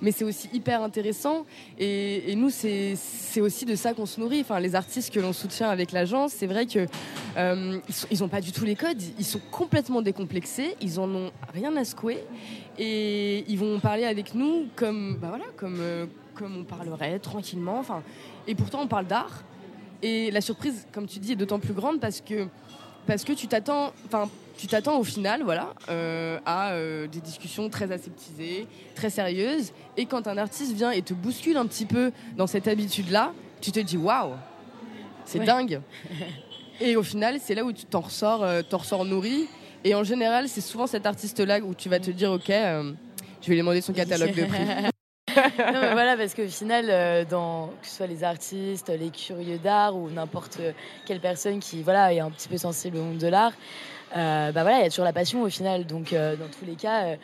[0.00, 1.44] Mais c'est aussi hyper intéressant.
[1.78, 2.96] Et, nous, c'est
[3.40, 4.40] aussi de ça qu'on se nourrit.
[4.40, 6.86] Enfin, les artistes que l'on soutient avec l'agence, c'est vrai que
[7.36, 7.78] euh,
[8.10, 9.02] ils n'ont pas du tout les codes.
[9.18, 10.76] Ils sont complètement décomplexés.
[10.80, 12.24] Ils en ont rien à secouer.
[12.78, 17.78] Et ils vont parler avec nous comme, bah voilà, comme, euh, comme on parlerait tranquillement.
[17.78, 18.02] Enfin,
[18.46, 19.42] et pourtant, on parle d'art.
[20.02, 22.46] Et la surprise, comme tu dis, est d'autant plus grande parce que,
[23.06, 23.92] parce que tu t'attends.
[24.58, 29.72] Tu t'attends au final voilà, euh, à euh, des discussions très aseptisées, très sérieuses.
[29.96, 33.70] Et quand un artiste vient et te bouscule un petit peu dans cette habitude-là, tu
[33.70, 34.32] te dis waouh,
[35.24, 35.80] c'est dingue.
[36.80, 39.46] et au final, c'est là où tu t'en ressors, euh, t'en ressors nourri.
[39.84, 43.54] Et en général, c'est souvent cet artiste-là où tu vas te dire ok, je vais
[43.54, 44.58] lui demander son catalogue de prix.
[45.36, 49.96] non, mais voilà, parce qu'au final, dans, que ce soit les artistes, les curieux d'art
[49.96, 50.60] ou n'importe
[51.06, 53.52] quelle personne qui voilà, est un petit peu sensible au monde de l'art,
[54.16, 55.86] euh, bah voilà, il y a toujours la passion au final.
[55.86, 57.16] Donc, euh, dans tous les cas, euh,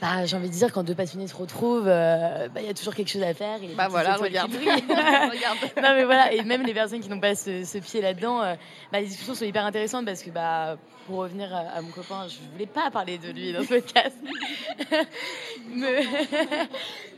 [0.00, 2.94] bah, j'ai envie de dire, quand deux passionnés se retrouvent, bah, il y a toujours
[2.94, 3.58] quelque chose à faire.
[3.76, 4.50] bah voilà, regarde.
[5.76, 8.40] non, mais voilà, et même les personnes qui n'ont pas ce, pied là-dedans,
[8.92, 10.76] bah, les discussions sont hyper intéressantes parce que, bah,
[11.10, 14.16] pour revenir à, mon copain, je voulais pas parler de lui dans ce podcast.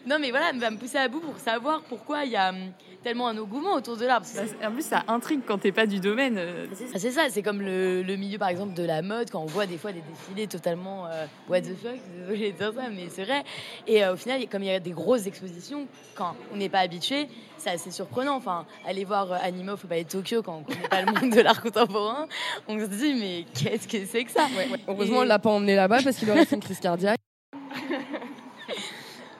[0.07, 2.73] non, mais voilà, va me pousser à bout pour savoir pourquoi il y a hum,
[3.03, 4.23] tellement un engouement autour de l'art.
[4.65, 6.37] En plus, ça intrigue quand t'es pas du domaine.
[6.39, 6.67] Euh.
[6.95, 9.67] Ah, c'est ça, c'est comme le, milieu par exemple de la mode, quand on voit
[9.67, 13.25] des fois des défilés totalement euh, what the fuck, désolé de dire ça, mais c'est
[13.25, 13.45] vrai.
[13.87, 16.81] Et euh, au final, comme il y a des grosses expositions, quand on n'est pas
[16.81, 18.37] habitué, c'est assez surprenant.
[18.37, 21.41] Enfin, aller voir Anima faut pas aller Tokyo quand on connaît pas le monde de
[21.41, 22.27] l'art contemporain,
[22.69, 24.47] on se dit mais qu'est-ce que c'est que ça?
[24.89, 27.22] Heureusement, on l'a pas emmené là-bas parce qu'il aurait fait une crise cardiaque.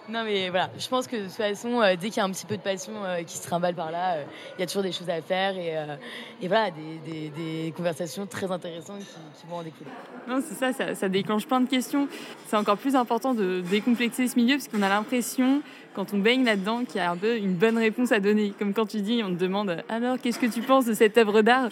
[0.09, 2.31] Non, mais voilà, je pense que de toute façon, euh, dès qu'il y a un
[2.31, 4.25] petit peu de passion euh, qui se trimballe par là, euh,
[4.57, 8.99] il y a toujours des choses à faire et, voilà, des, des, conversations très intéressantes
[8.99, 9.91] qui, vont en découler.
[10.27, 12.09] Non, c'est ça, ça, déclenche plein de questions.
[12.47, 15.63] C'est encore plus important de décomplexer ce milieu parce qu'on a l'impression
[15.95, 18.53] quand on baigne là-dedans, qu'il y a un peu une bonne réponse à donner.
[18.59, 21.43] Comme quand tu dis, on te demande alors qu'est-ce que tu penses de cette œuvre
[21.43, 21.69] d'art?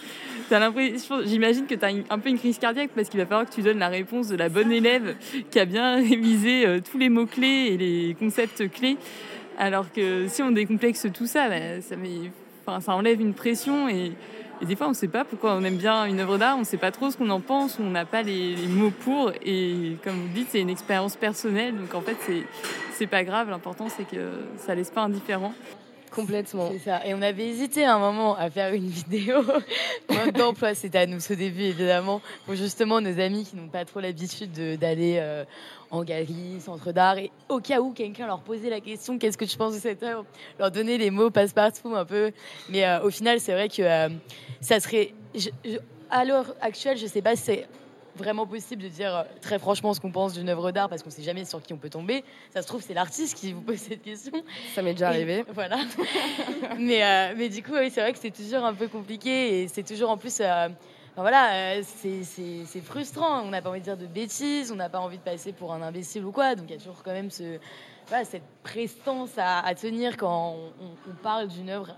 [1.25, 3.61] J'imagine que tu as un peu une crise cardiaque parce qu'il va falloir que tu
[3.61, 5.15] donnes la réponse de la bonne élève
[5.49, 8.97] qui a bien révisé euh, tous les mots-clés et les concepts clés.
[9.57, 11.95] Alors que si on décomplexe tout ça, bah, ça,
[12.79, 14.11] ça enlève une pression et,
[14.65, 16.65] des fois on ne sait pas pourquoi on aime bien une œuvre d'art, on ne
[16.65, 19.31] sait pas trop ce qu'on en pense, on n'a pas les, les, mots pour.
[19.43, 22.43] Et comme vous dites, c'est une expérience personnelle, donc en fait c'est
[23.01, 23.49] c'est pas grave.
[23.49, 25.53] L'important, c'est que ça laisse pas indifférent.
[26.11, 26.69] Complètement.
[26.71, 27.03] C'est ça.
[27.03, 29.41] Et on avait hésité un moment à faire une vidéo.
[30.09, 33.85] Mode d'emploi, c'était à nous au début, évidemment, pour justement nos amis qui n'ont pas
[33.85, 35.45] trop l'habitude d'aller euh,
[35.91, 39.45] en galerie, centre d'art, et au cas où quelqu'un leur posait la question qu'est-ce que
[39.45, 40.25] tu penses de cette œuvre,
[40.57, 42.31] leur donner les mots passe-partout un peu.
[42.69, 44.09] Mais euh, au final, c'est vrai que euh,
[44.61, 45.13] ça serait.
[46.09, 47.67] à l'heure actuelle, je sais pas si c'est
[48.15, 51.09] vraiment possible de dire euh, très franchement ce qu'on pense d'une œuvre d'art parce qu'on
[51.09, 52.23] sait jamais sur qui on peut tomber.
[52.53, 54.31] Ça se trouve, c'est l'artiste qui vous pose cette question.
[54.75, 55.43] Ça m'est déjà arrivé.
[55.53, 55.79] voilà.
[56.79, 59.67] mais, euh, mais du coup, oui, c'est vrai que c'est toujours un peu compliqué et
[59.67, 60.41] c'est toujours en plus.
[61.17, 63.41] Euh, voilà, c'est frustrant.
[63.41, 65.73] On n'a pas envie de dire de bêtises, on n'a pas envie de passer pour
[65.73, 66.55] un imbécile ou quoi.
[66.55, 71.69] Donc il y a toujours quand même cette prestance à, tenir quand on, parle d'une
[71.69, 71.95] œuvre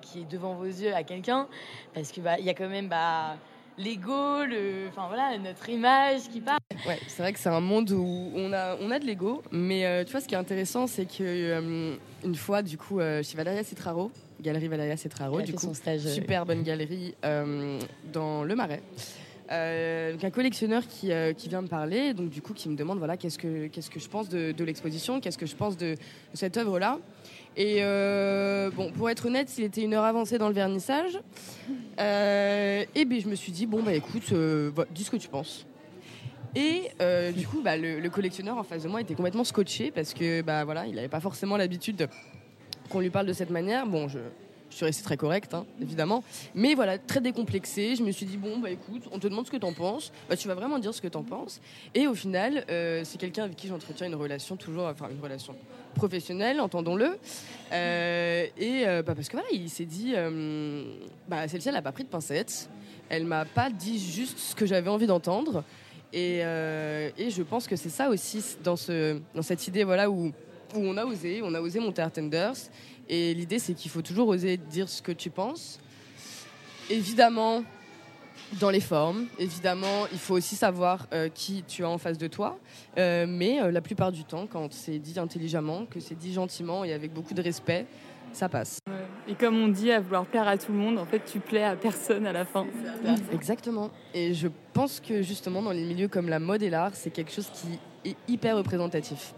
[0.00, 1.48] qui est devant vos yeux à quelqu'un.
[1.94, 2.88] Parce qu'il bah, y a quand même.
[2.88, 3.36] Bah,
[3.78, 6.58] l'ego, le, voilà, notre image qui part.
[6.86, 9.86] Ouais, c'est vrai que c'est un monde où on a, on a de l'ego, mais
[9.86, 13.22] euh, tu vois, ce qui est intéressant, c'est que euh, une fois, du coup, euh,
[13.22, 14.10] chez Valeria Cetraro,
[14.44, 18.82] Galerie Valeria Cetraro, du coup, super bonne galerie dans le Marais.
[20.12, 23.16] donc un collectionneur qui, qui, vient me parler, donc du coup qui me demande voilà
[23.16, 26.36] qu'est-ce que qu'est-ce que je pense de, de l'exposition, qu'est-ce que je pense de, de
[26.36, 27.00] cette œuvre là.
[27.56, 31.18] Et euh, bon, pour être honnête, il était une heure avancée dans le vernissage.
[32.00, 35.28] Euh, et ben, je me suis dit, bon, bah écoute, euh, dis ce que tu
[35.28, 35.66] penses.
[36.56, 36.90] Et
[37.36, 40.64] du coup, bah, le, collectionneur en face de moi était complètement scotché parce que bah,
[40.64, 42.08] voilà, il n'avait pas forcément l'habitude
[42.88, 43.86] qu'on lui parle de cette manière.
[43.86, 44.18] Bon, je,
[44.74, 46.24] suis restée très correcte, hein, évidemment.
[46.54, 47.94] Mais voilà, très décomplexée.
[47.96, 50.12] Je me suis dit, bon, bah écoute, on te demande ce que tu en penses.
[50.28, 51.60] Bah, tu vas vraiment dire ce que tu en penses.
[51.94, 55.54] Et au final, euh, c'est quelqu'un avec qui j'entretiens une relation toujours, enfin une relation
[55.94, 57.18] professionnelle, entendons-le.
[57.72, 60.14] Euh, et euh, bah, parce que voilà, il s'est dit,
[61.28, 62.68] bah, celle-ci, elle n'a pas pris de pincettes.
[63.08, 65.62] Elle m'a pas dit juste ce que j'avais envie d'entendre.
[66.12, 68.76] Et, je pense que c'est ça aussi dans,
[69.34, 70.32] dans cette idée voilà, où,
[70.74, 72.70] où on a osé, on a osé monter Art Tenders.
[73.08, 75.78] Et l'idée, c'est qu'il faut toujours oser dire ce que tu penses.
[76.90, 77.64] Évidemment,
[78.60, 79.26] dans les formes.
[79.38, 82.58] Évidemment, il faut aussi savoir euh, qui tu as en face de toi.
[82.98, 86.84] Euh, mais euh, la plupart du temps, quand c'est dit intelligemment, que c'est dit gentiment
[86.84, 87.86] et avec beaucoup de respect,
[88.32, 88.78] ça passe.
[89.28, 91.62] Et comme on dit, à vouloir plaire à tout le monde, en fait, tu plais
[91.62, 92.66] à personne à la fin.
[93.32, 93.90] Exactement.
[94.12, 97.32] Et je pense que justement, dans les milieux comme la mode et l'art, c'est quelque
[97.32, 99.34] chose qui est hyper représentatif.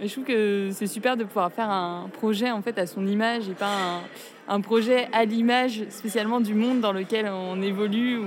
[0.00, 3.48] Je trouve que c'est super de pouvoir faire un projet en fait à son image
[3.48, 4.02] et pas
[4.46, 8.20] un, projet à l'image spécialement du monde dans lequel on évolue.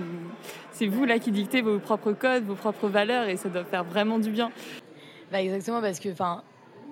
[0.72, 3.84] C'est vous là qui dictez vos propres codes, vos propres valeurs et ça doit faire
[3.84, 4.52] vraiment du bien.
[5.32, 6.10] Bah exactement parce que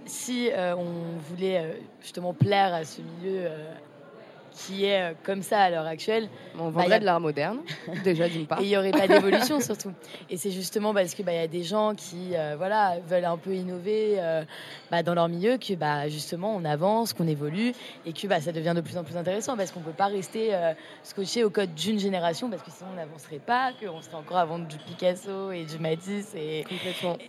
[0.05, 3.73] si euh, on voulait euh, justement plaire à ce milieu euh,
[4.57, 6.29] qui est euh, comme ça à l'heure actuelle.
[6.59, 7.59] On vendrait bah, de l'art moderne,
[8.03, 8.59] déjà d'une part.
[8.59, 9.91] Et il n'y aurait pas d'évolution surtout.
[10.29, 13.37] Et c'est justement parce qu'il bah, y a des gens qui euh, voilà, veulent un
[13.37, 14.43] peu innover euh,
[14.89, 17.73] bah, dans leur milieu que bah, justement on avance, qu'on évolue
[18.05, 20.07] et que bah, ça devient de plus en plus intéressant parce qu'on ne peut pas
[20.07, 20.51] rester
[21.03, 24.45] scotché au code d'une génération parce que sinon on n'avancerait pas, qu'on serait encore à
[24.45, 26.33] vendre du Picasso et du Matisse.
[26.35, 26.65] Et.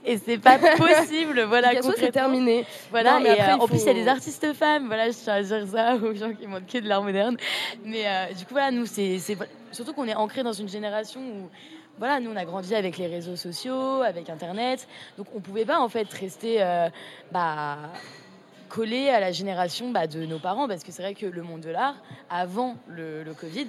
[0.04, 1.42] Et c'est pas possible.
[1.42, 2.64] voilà, Picasso c'est terminé.
[2.90, 4.86] Voilà, et en plus il y a des artistes femmes.
[4.86, 7.17] Voilà, je tiens à dire ça aux gens qui montrent que de l'art moderne
[7.84, 9.18] mais euh, du coup, voilà, nous, c'est
[9.72, 11.50] surtout qu'on est ancré dans une génération où
[11.98, 15.80] voilà, nous on a grandi avec les réseaux sociaux, avec Internet, donc on pouvait pas
[15.80, 16.88] en fait rester euh,
[17.32, 17.76] bah,
[18.68, 21.62] collé à la génération bah, de nos parents, parce que c'est vrai que le monde
[21.62, 21.96] de l'art,
[22.30, 23.66] avant le, le Covid,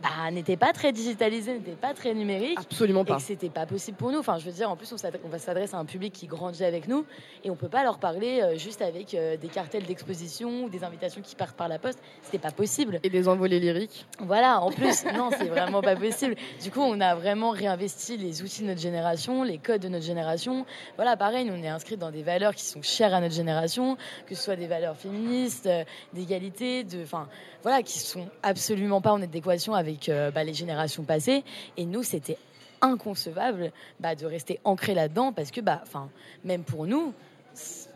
[0.00, 2.58] bah, n'était pas très digitalisé, n'était pas très numérique.
[2.58, 3.16] Absolument pas.
[3.16, 4.18] Et c'était pas possible pour nous.
[4.18, 6.86] Enfin, je veux dire, en plus, on va s'adresse à un public qui grandit avec
[6.86, 7.04] nous
[7.42, 10.84] et on peut pas leur parler euh, juste avec euh, des cartels d'exposition ou des
[10.84, 11.98] invitations qui partent par la poste.
[12.22, 13.00] C'était pas possible.
[13.02, 14.06] Et des envolées lyriques.
[14.20, 16.36] Voilà, en plus, non, c'est vraiment pas possible.
[16.62, 20.04] Du coup, on a vraiment réinvesti les outils de notre génération, les codes de notre
[20.04, 20.64] génération.
[20.96, 23.96] Voilà, pareil, nous, on est inscrits dans des valeurs qui sont chères à notre génération,
[24.26, 27.28] que ce soit des valeurs féministes, euh, d'égalité, de, enfin,
[27.62, 31.44] voilà, qui sont absolument pas en adéquation avec avec euh, bah, les générations passées.
[31.76, 32.38] Et nous, c'était
[32.80, 35.82] inconcevable bah, de rester ancré là-dedans parce que, bah,
[36.44, 37.12] même pour nous,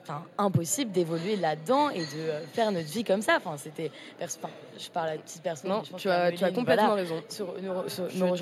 [0.02, 3.36] enfin, impossible d'évoluer là-dedans et de euh, faire notre vie comme ça.
[3.36, 5.70] Enfin, c'était, je parle à petite personne.
[5.70, 7.22] Non, tu as, tu as complètement raison.
[7.28, 8.36] Sur, nous,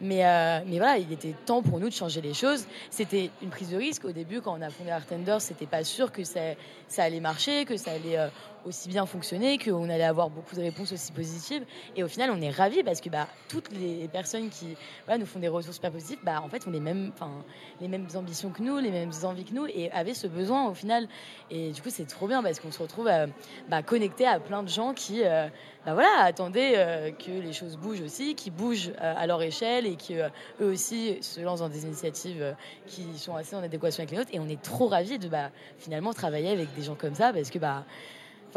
[0.00, 2.66] Mais, euh, mais voilà, il était temps pour nous de changer les choses.
[2.90, 5.36] C'était une prise de risque au début quand on a fondé Artender.
[5.40, 6.40] C'était pas sûr que ça,
[6.86, 8.28] ça allait marcher, que ça allait euh,
[8.68, 11.64] aussi bien fonctionner, qu'on allait avoir beaucoup de réponses aussi positives.
[11.96, 14.76] Et au final, on est ravis parce que bah, toutes les personnes qui
[15.08, 17.12] nous font des retours super positifs, bah, en fait, ont les mêmes,
[17.80, 20.74] les mêmes ambitions que nous, les mêmes envies que nous et avaient ce besoin au
[20.74, 21.08] final.
[21.50, 23.26] Et du coup, c'est trop bien parce qu'on se retrouve euh,
[23.68, 25.48] bah, connecté à plein de gens qui euh,
[25.86, 29.96] bah, voilà, attendaient euh, que les choses bougent aussi, qui bougent à leur échelle et
[29.96, 32.54] qui eux aussi se lancent dans des initiatives
[32.86, 34.30] qui sont assez en adéquation avec les nôtres.
[34.32, 37.50] Et on est trop ravis de bah, finalement travailler avec des gens comme ça parce
[37.50, 37.84] que bah,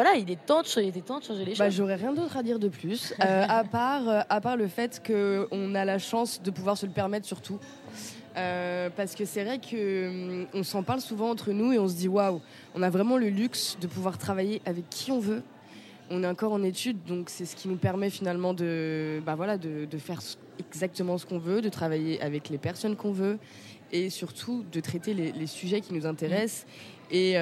[0.02, 1.76] voilà, il est temps de, il était temps de changer les bah, choses.
[1.76, 5.86] J'aurais rien d'autre à dire de plus, à, part, à part le fait qu'on a
[5.86, 7.60] la chance de pouvoir se le permettre surtout.
[8.36, 11.94] Euh, parce que c'est vrai qu'on hum, s'en parle souvent entre nous et on se
[11.94, 12.42] dit waouh,
[12.74, 15.44] on a vraiment le luxe de pouvoir travailler avec qui on veut.
[16.10, 19.60] On est encore en études, donc c'est ce qui nous permet finalement de, bah voilà,
[19.60, 20.20] de, faire
[20.60, 23.38] exactement ce qu'on veut, de travailler avec les personnes qu'on veut
[23.92, 26.66] et surtout de traiter les, sujets qui nous intéressent.
[27.14, 27.38] Hum, et,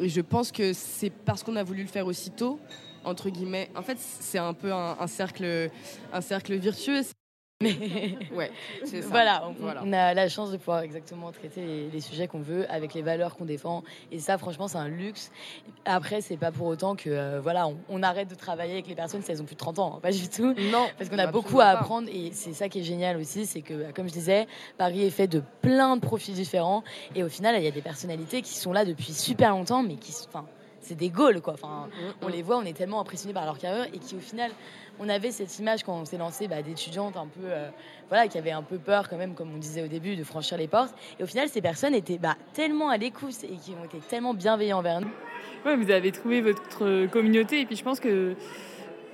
[0.00, 2.58] je pense que c'est parce qu'on a voulu le faire aussitôt,
[3.04, 3.70] entre guillemets.
[3.74, 5.70] En fait, c'est un peu un, cercle,
[6.12, 7.02] un cercle virtueux.
[7.60, 8.50] Mais ouais,
[8.84, 9.08] c'est ça.
[9.08, 13.02] Voilà on, a la chance de pouvoir exactement traiter les, sujets qu'on veut avec les
[13.02, 13.84] valeurs qu'on défend.
[14.10, 15.30] Et ça, franchement, c'est un luxe.
[15.84, 19.22] Après, c'est pas pour autant que euh, voilà, on, arrête de travailler avec les personnes
[19.22, 20.00] si elles ont plus de 30 ans.
[20.02, 20.52] Pas du tout.
[20.72, 20.86] Non.
[20.98, 22.08] Parce qu'on a beaucoup à apprendre.
[22.12, 25.28] Et c'est ça qui est génial aussi, c'est que, comme je disais, Paris est fait
[25.28, 26.82] de plein de profils différents.
[27.14, 29.94] Et au final, il y a des personnalités qui sont là depuis super longtemps, mais
[29.94, 30.44] qui, enfin,
[30.84, 31.54] c'est des Gaules, quoi.
[31.54, 31.88] Enfin,
[32.22, 34.50] on les voit, on est tellement impressionnés par leur carrière et qui, au final,
[35.00, 37.68] on avait cette image quand on s'est lancé bah, d'étudiantes un peu, euh,
[38.08, 40.58] voilà, qui avaient un peu peur quand même, comme on disait au début, de franchir
[40.58, 40.94] les portes.
[41.18, 44.34] Et au final, ces personnes étaient bah, tellement à l'écoute et qui ont été tellement
[44.34, 45.10] bienveillants envers nous.
[45.64, 48.34] Ouais, vous avez trouvé votre communauté et puis je pense que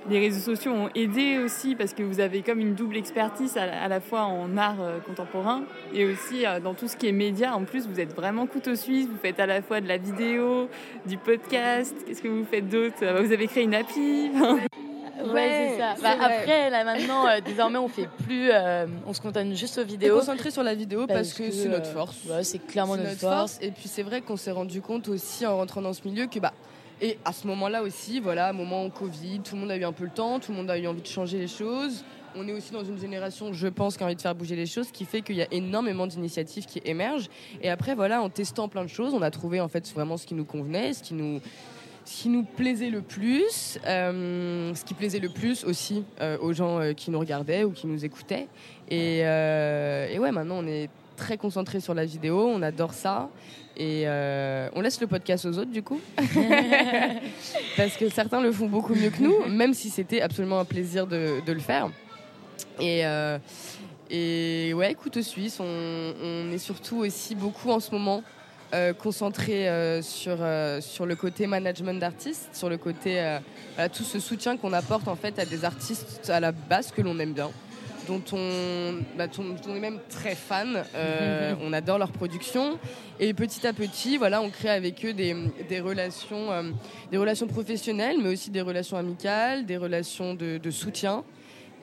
[0.09, 3.87] les réseaux sociaux ont aidé aussi parce que vous avez comme une double expertise à,
[3.87, 7.55] la fois en art euh, contemporain et aussi euh, dans tout ce qui est média.
[7.55, 9.07] En plus, vous êtes vraiment couteau suisse.
[9.07, 10.69] Vous faites à la fois de la vidéo,
[11.05, 11.95] du podcast.
[12.05, 13.21] Qu'est-ce que vous faites d'autre?
[13.21, 14.31] Vous avez créé une appli
[15.25, 15.95] Ouais, c'est ça.
[16.01, 19.83] Bah, après, là maintenant, euh, désormais, on fait plus, euh, on se contente juste aux
[19.83, 20.17] vidéos.
[20.17, 22.17] Concentré sur la vidéo parce, que, c'est notre euh, force.
[22.43, 23.57] c'est clairement notre, force.
[23.61, 26.39] Et puis c'est vrai qu'on s'est rendu compte aussi en rentrant dans ce milieu que
[26.39, 26.53] bah
[27.01, 30.03] et à ce moment-là aussi, voilà, moment Covid, tout le monde a eu un peu
[30.03, 32.05] le temps, tout le monde a eu envie de changer les choses.
[32.35, 34.67] On est aussi dans une génération, je pense, qui a envie de faire bouger les
[34.67, 37.27] choses, qui fait qu'il y a énormément d'initiatives qui émergent.
[37.61, 40.27] Et après, voilà, en testant plein de choses, on a trouvé en fait vraiment ce
[40.27, 41.41] qui nous convenait, ce qui nous,
[42.05, 46.53] ce qui nous plaisait le plus, euh, ce qui plaisait le plus aussi euh, aux
[46.53, 48.47] gens euh, qui nous regardaient ou qui nous écoutaient.
[48.89, 50.89] Et, ouais, maintenant on est
[51.21, 53.29] très concentré sur la vidéo, on adore ça.
[53.77, 54.05] Et
[54.75, 55.99] on laisse le podcast aux autres du coup.
[57.77, 61.07] Parce que certains le font beaucoup mieux que nous, même si c'était absolument un plaisir
[61.07, 61.89] de, de le faire.
[62.79, 63.03] Et,
[64.09, 68.21] et ouais, écoute Suisse, on, on est surtout aussi beaucoup en ce moment
[68.73, 73.37] euh, concentré euh, sur, euh, sur le côté management d'artistes, sur le côté
[73.93, 77.19] tout ce soutien qu'on apporte en fait à des artistes à la base que l'on
[77.19, 77.51] aime bien,
[78.07, 80.83] dont on, bah, on, est même très fan.
[81.61, 82.79] on adore leur production
[83.19, 85.35] et petit à petit, voilà, on crée avec eux des,
[85.69, 86.49] des relations,
[87.11, 91.23] des relations professionnelles, mais aussi des relations amicales, des relations de, de soutien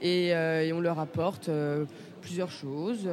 [0.02, 1.50] et, et, on leur apporte
[2.20, 3.08] plusieurs choses.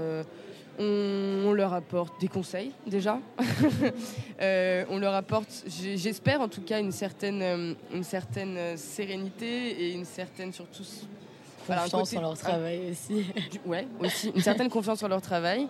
[0.77, 3.19] On, leur apporte des conseils déjà.
[4.41, 9.69] Euh, on leur apporte, j'espère en tout cas, une certaine, euh, une certaine euh, sérénité
[9.81, 10.83] et une certaine surtout
[11.65, 13.25] confiance en leur travail aussi.
[13.65, 15.67] ouais, aussi une certaine confiance en leur travail.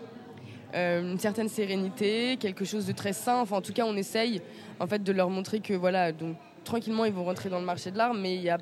[0.73, 3.41] une certaine sérénité, quelque chose de très sain.
[3.41, 4.41] Enfin, en tout cas, on essaye
[4.79, 7.91] en fait de leur montrer que voilà, donc tranquillement, ils vont rentrer dans le marché
[7.91, 8.57] de l'art, mais il y a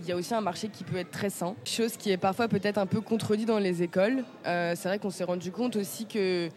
[0.00, 2.48] il y a aussi un marché qui peut être très sain, chose qui est parfois
[2.48, 4.24] peut-être un peu contredit dans les écoles.
[4.46, 6.48] Euh, c'est vrai qu'on s'est rendu compte aussi que,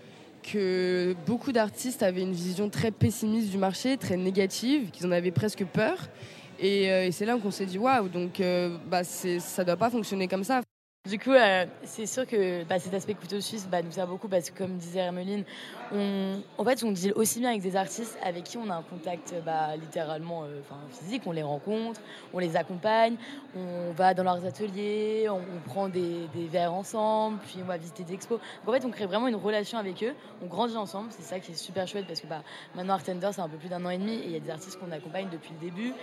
[0.44, 5.32] que beaucoup d'artistes avaient une vision très pessimiste du marché, très négative, qu'ils en avaient
[5.32, 5.98] presque peur.
[6.62, 10.28] Et, euh, c'est là qu'on s'est dit waouh, donc euh, bah, ça doit pas fonctionner
[10.28, 10.62] comme ça.
[11.10, 14.28] Du coup, euh, c'est sûr que bah, cet aspect couteau suisse bah, nous sert beaucoup
[14.28, 15.46] parce que, comme disait Hermeline,
[15.92, 18.84] on, en fait, on deal aussi bien avec des artistes avec qui on a un
[18.84, 20.62] contact bah, littéralement euh,
[20.92, 21.24] physique.
[21.26, 22.00] On les rencontre,
[22.34, 23.16] on les accompagne,
[23.56, 28.14] on va dans leurs ateliers, on, prend des, verres ensemble, puis on va visiter des
[28.14, 28.40] expos.
[28.68, 31.08] En fait, on crée vraiment une relation avec eux, on grandit ensemble.
[31.10, 32.44] C'est ça qui est super chouette parce que bah,
[32.76, 34.52] maintenant, Artenders, c'est un peu plus d'un an et demi et il y a des
[34.52, 35.94] artistes qu'on accompagne depuis le début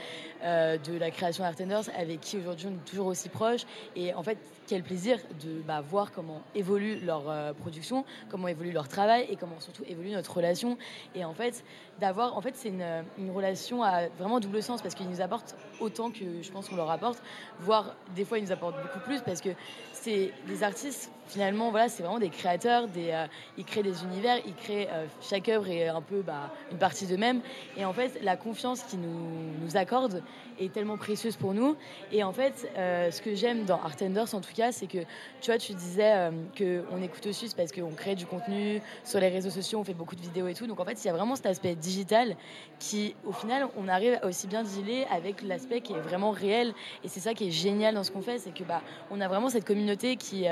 [0.43, 3.63] euh, de la création d'Artenders avec qui aujourd'hui on est toujours aussi proches.
[3.95, 8.89] Et en fait, quel plaisir de bah, voir comment évolue leur production, comment évolue leur
[8.89, 10.79] travail et comment surtout évolue notre relation.
[11.15, 11.63] Et en fait,
[12.01, 16.11] d'avoir, en fait, c'est une, relation à vraiment double sens parce qu'ils nous apportent autant
[16.11, 17.23] que je pense qu'on leur apporte,
[17.61, 19.51] voire des fois ils nous apportent beaucoup plus parce que
[19.93, 23.27] c'est des artistes finalement voilà c'est vraiment des créateurs des euh,
[23.59, 27.07] ils créent des univers ils créent euh, chaque œuvre est un peu bah, une partie
[27.07, 27.41] d'eux-mêmes.
[27.77, 29.31] Et en fait la confiance qu'ils nous,
[29.63, 30.23] nous accordent
[30.59, 31.77] est tellement précieuse pour nous.
[32.13, 34.99] Et en fait euh, ce que j'aime dans Artenders en tout cas c'est que
[35.41, 39.21] tu vois tu disais que on écoute au Suisse parce qu'on crée du contenu sur
[39.21, 40.67] les réseaux sociaux on fait beaucoup de vidéos et tout.
[40.67, 42.37] Donc en fait il y a vraiment cet aspect digital
[42.79, 46.73] qui au final on arrive à aussi bien dealer avec l'aspect qui est vraiment réel.
[47.03, 49.29] Et c'est ça qui est génial dans ce qu'on fait c'est que bah on a
[49.29, 50.47] vraiment cette communauté qui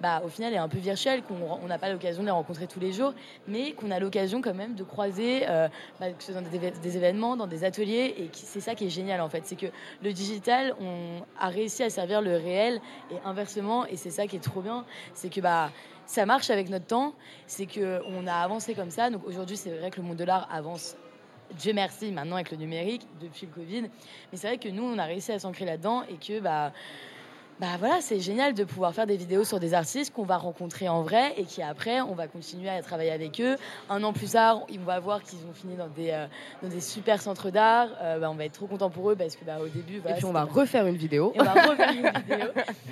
[0.00, 2.80] bah, au final est un peu virtuel, qu'on n'a pas l'occasion de les rencontrer tous
[2.80, 3.14] les jours,
[3.46, 5.68] mais qu'on a l'occasion quand même de croiser, euh,
[6.00, 8.90] bah, que ce soit dans des, événements, dans des ateliers, et c'est ça qui est
[8.90, 9.66] génial en fait, c'est que
[10.02, 12.80] le digital, on a réussi à servir le réel
[13.10, 14.84] et inversement, et c'est ça qui est trop bien,
[15.14, 15.70] c'est que bah
[16.06, 17.14] ça marche avec notre temps,
[17.46, 19.10] c'est que on a avancé comme ça.
[19.10, 20.96] Donc aujourd'hui, c'est vrai que le monde de l'art avance
[21.54, 23.82] Dieu merci maintenant avec le numérique depuis le Covid.
[23.82, 26.72] Mais c'est vrai que nous, on a réussi à s'ancrer là-dedans et que bah,
[27.58, 30.90] bah voilà, c'est génial de pouvoir faire des vidéos sur des artistes qu'on va rencontrer
[30.90, 33.56] en vrai et qui après, on va continuer à travailler avec eux.
[33.88, 36.26] Un an plus tard, on va voir qu'ils ont fini dans des, euh,
[36.62, 37.88] dans des super centres d'art.
[38.02, 40.12] Euh, bah, on va être trop content pour eux parce que bah, au début, et
[40.14, 41.32] puis on va refaire une vidéo.
[41.34, 42.48] on va refaire une vidéo.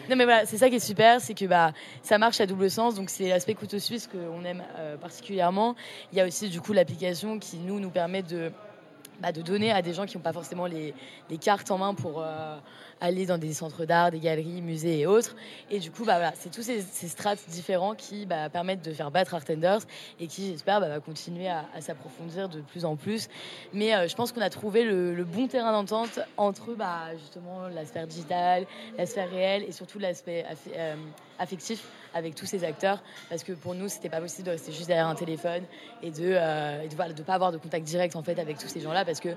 [0.09, 2.71] Non mais voilà, c'est ça qui est super, c'est que bah ça marche à double
[2.71, 2.95] sens.
[2.95, 5.75] Donc c'est l'aspect couteau suisse qu'on aime euh, particulièrement.
[6.13, 8.51] Il y a aussi du coup l'application qui nous nous permet de
[9.21, 10.95] bah, de donner à des gens qui n'ont pas forcément les,
[11.31, 12.23] les, cartes en main pour,
[13.01, 15.35] aller dans des centres d'art, des galeries, musées et autres.
[15.71, 19.11] Et du coup, bah, voilà, c'est tous ces, strates différents qui bah, permettent de faire
[19.11, 19.81] battre Artenders
[20.21, 23.29] et qui, j'espère, bah, va continuer à, s'approfondir de plus en plus.
[23.73, 26.77] Mais euh, je pense qu'on a trouvé le, bon terrain d'entente entre
[27.19, 28.67] justement la sphère digitale,
[28.99, 30.45] la sphère réelle et surtout l'aspect
[30.77, 30.95] euh,
[31.39, 34.87] affectif avec tous ces acteurs parce que pour nous c'était pas possible de rester juste
[34.87, 35.65] derrière un téléphone
[36.03, 36.87] et de euh,
[37.27, 39.31] pas avoir de contact direct en fait avec tous ces gens là parce que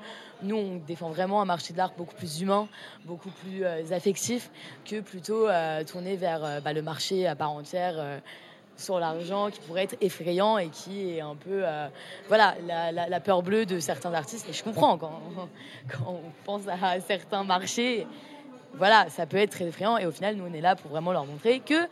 [0.43, 2.67] nous on défend vraiment un marché de l'art beaucoup plus humain
[3.05, 4.49] beaucoup plus euh, affectif
[4.85, 8.21] que plutôt euh, tourné vers bah, le marché à part entière
[8.75, 11.63] sur l'argent qui pourrait être effrayant et qui est un peu
[12.27, 15.21] voilà la, peur bleue de certains artistes et je comprends quand,
[15.91, 18.05] quand on pense à certains marchés
[18.77, 19.97] voilà, ça peut être très effrayant.
[19.97, 21.87] Et au final, nous, on est là pour vraiment leur montrer que,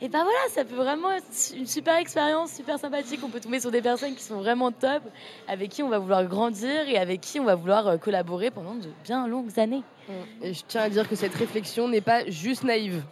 [0.00, 1.26] et ben voilà, ça peut vraiment être
[1.56, 3.20] une super expérience, super sympathique.
[3.24, 5.02] On peut tomber sur des personnes qui sont vraiment top,
[5.48, 8.74] avec qui on va vouloir grandir et avec qui on va vouloir euh, collaborer pendant
[8.74, 9.82] de bien longues années.
[10.08, 10.44] Mm.
[10.44, 13.02] Et je tiens à dire que cette réflexion n'est pas juste naïve.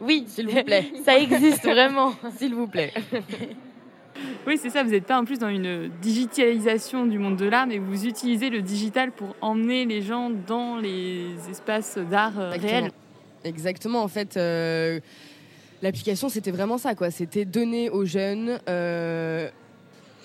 [0.00, 0.92] Oui, s'il vous plaît.
[1.04, 2.92] ça existe vraiment, s'il vous plaît.
[4.46, 4.82] Oui, c'est ça.
[4.82, 8.50] Vous n'êtes pas en plus dans une digitalisation du monde de l'art, mais vous utilisez
[8.50, 12.90] le digital pour emmener les gens dans les espaces d'art euh, réels.
[13.44, 14.02] Exactement.
[14.02, 15.00] En fait, euh,
[15.82, 16.94] l'application, c'était vraiment ça.
[16.94, 17.10] quoi.
[17.10, 19.48] C'était donner aux jeunes euh,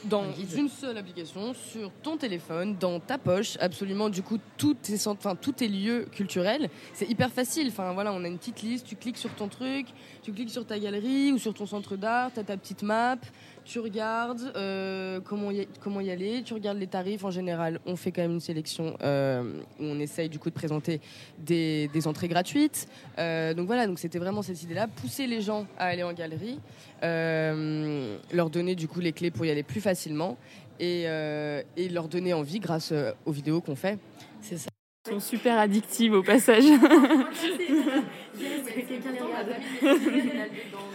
[0.06, 0.24] dans
[0.56, 5.36] une seule application, sur ton téléphone, dans ta poche, absolument du coup tous tes, enfin,
[5.36, 6.70] tous tes lieux culturels.
[6.94, 7.70] C'est hyper facile.
[7.70, 9.88] Enfin voilà, on a une petite liste, tu cliques sur ton truc,
[10.22, 13.18] tu cliques sur ta galerie ou sur ton centre d'art, tu as ta petite map,
[13.66, 17.80] tu regardes euh, comment, y, comment y aller, tu regardes les tarifs en général.
[17.86, 21.02] On fait quand même une sélection euh, où on essaye du coup de présenter
[21.40, 22.88] des, des entrées gratuites.
[23.18, 26.60] Euh, donc voilà, donc c'était vraiment cette idée-là, pousser les gens à aller en galerie,
[27.02, 30.38] leur donner du coup les clés pour y aller plus facilement
[30.80, 32.94] et, et leur donner envie grâce
[33.26, 33.98] aux vidéos qu'on fait.
[34.42, 34.70] C'est ça.
[35.08, 36.64] Ils sont super addictives au passage.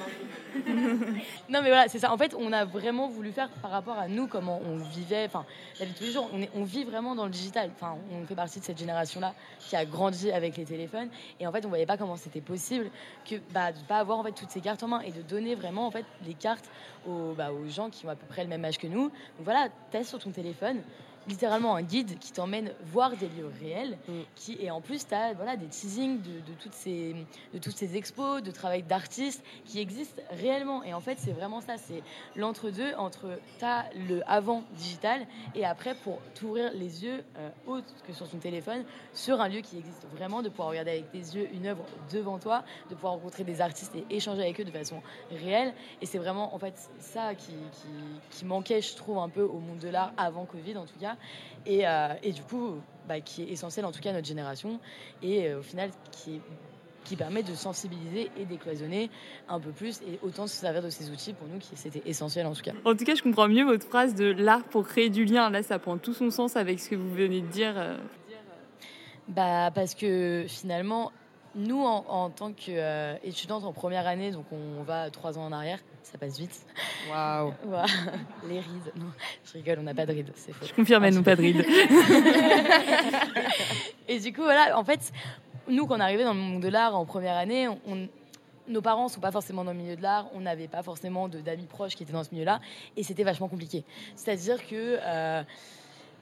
[1.48, 2.12] non mais voilà, c'est ça.
[2.12, 5.44] En fait, on a vraiment voulu faire par rapport à nous, comment on vivait, enfin,
[5.78, 6.30] la tous les jours.
[6.54, 7.70] On vit vraiment dans le digital.
[7.74, 11.08] Enfin, on fait partie de cette génération-là qui a grandi avec les téléphones.
[11.38, 12.90] Et en fait, on voyait pas comment c'était possible
[13.28, 15.54] que bah, de pas avoir en fait toutes ces cartes en main et de donner
[15.54, 16.68] vraiment en fait les cartes
[17.06, 19.04] aux, bah, aux gens qui ont à peu près le même âge que nous.
[19.04, 20.80] Donc voilà, teste sur ton téléphone
[21.28, 23.98] littéralement un guide qui t'emmène voir des lieux réels.
[24.08, 24.12] Mm.
[24.34, 27.14] Qui, et en plus, tu as voilà, des teasings de, toutes ces,
[27.52, 30.82] de toutes ces expos, de travail d'artistes qui existent réellement.
[30.82, 32.02] Et en fait, c'est vraiment ça c'est
[32.36, 37.94] l'entre-deux entre tu as le avant digital et après pour t'ouvrir les yeux euh, autres
[38.06, 41.18] que sur son téléphone sur un lieu qui existe vraiment, de pouvoir regarder avec tes
[41.18, 44.70] yeux une œuvre devant toi, de pouvoir rencontrer des artistes et échanger avec eux de
[44.70, 45.74] façon réelle.
[46.00, 47.88] Et c'est vraiment en fait ça qui, qui,
[48.30, 51.09] qui manquait, je trouve, un peu au monde de l'art avant Covid en tout cas.
[51.68, 52.76] Euh, et, du coup,
[53.08, 54.80] bah, qui est essentiel en tout cas à notre génération,
[55.22, 56.40] et euh, au final qui,
[57.04, 59.10] qui permet de sensibiliser et décloisonner
[59.48, 62.46] un peu plus, et autant se servir de ces outils pour nous, qui c'était essentiel
[62.46, 62.72] en tout cas.
[62.84, 65.50] En tout cas, je comprends mieux votre phrase de l'art pour créer du lien.
[65.50, 67.74] Là, ça prend tout son sens avec ce que vous venez de dire.
[67.76, 67.96] Euh.
[69.28, 71.12] Bah, parce que finalement,
[71.54, 76.16] nous, en, tant qu'étudiante en première année, donc on va trois ans en arrière, ça
[76.16, 76.64] passe vite.
[77.10, 77.52] Waouh
[78.48, 78.92] Les rides.
[78.96, 79.06] Non,
[79.44, 80.66] je rigole, on n'a pas de rides, c'est faux.
[80.66, 81.66] Je confirme, nous pas de rides.
[84.08, 85.12] et du coup, voilà, en fait,
[85.68, 88.08] nous, quand on arrivait dans le monde de l'art en première année, on,
[88.68, 91.66] nos parents sont pas forcément dans le milieu de l'art, on n'avait pas forcément d'amis
[91.66, 92.60] proches qui étaient dans ce milieu-là,
[92.96, 93.84] et c'était vachement compliqué.
[94.14, 95.42] C'est-à-dire que euh,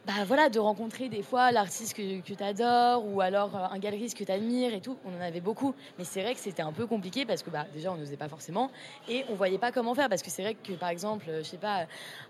[0.08, 4.16] bah voilà, de rencontrer des fois l'artiste que, tu adores ou alors euh, un galeriste
[4.16, 4.96] que tu admires et tout.
[5.04, 5.74] On en avait beaucoup.
[5.98, 8.30] Mais c'est vrai que c'était un peu compliqué parce que bah, déjà, on n'osait pas
[8.30, 8.70] forcément
[9.06, 10.08] et on voyait pas comment faire.
[10.08, 11.84] Parce que c'est vrai que par exemple, je sais pas,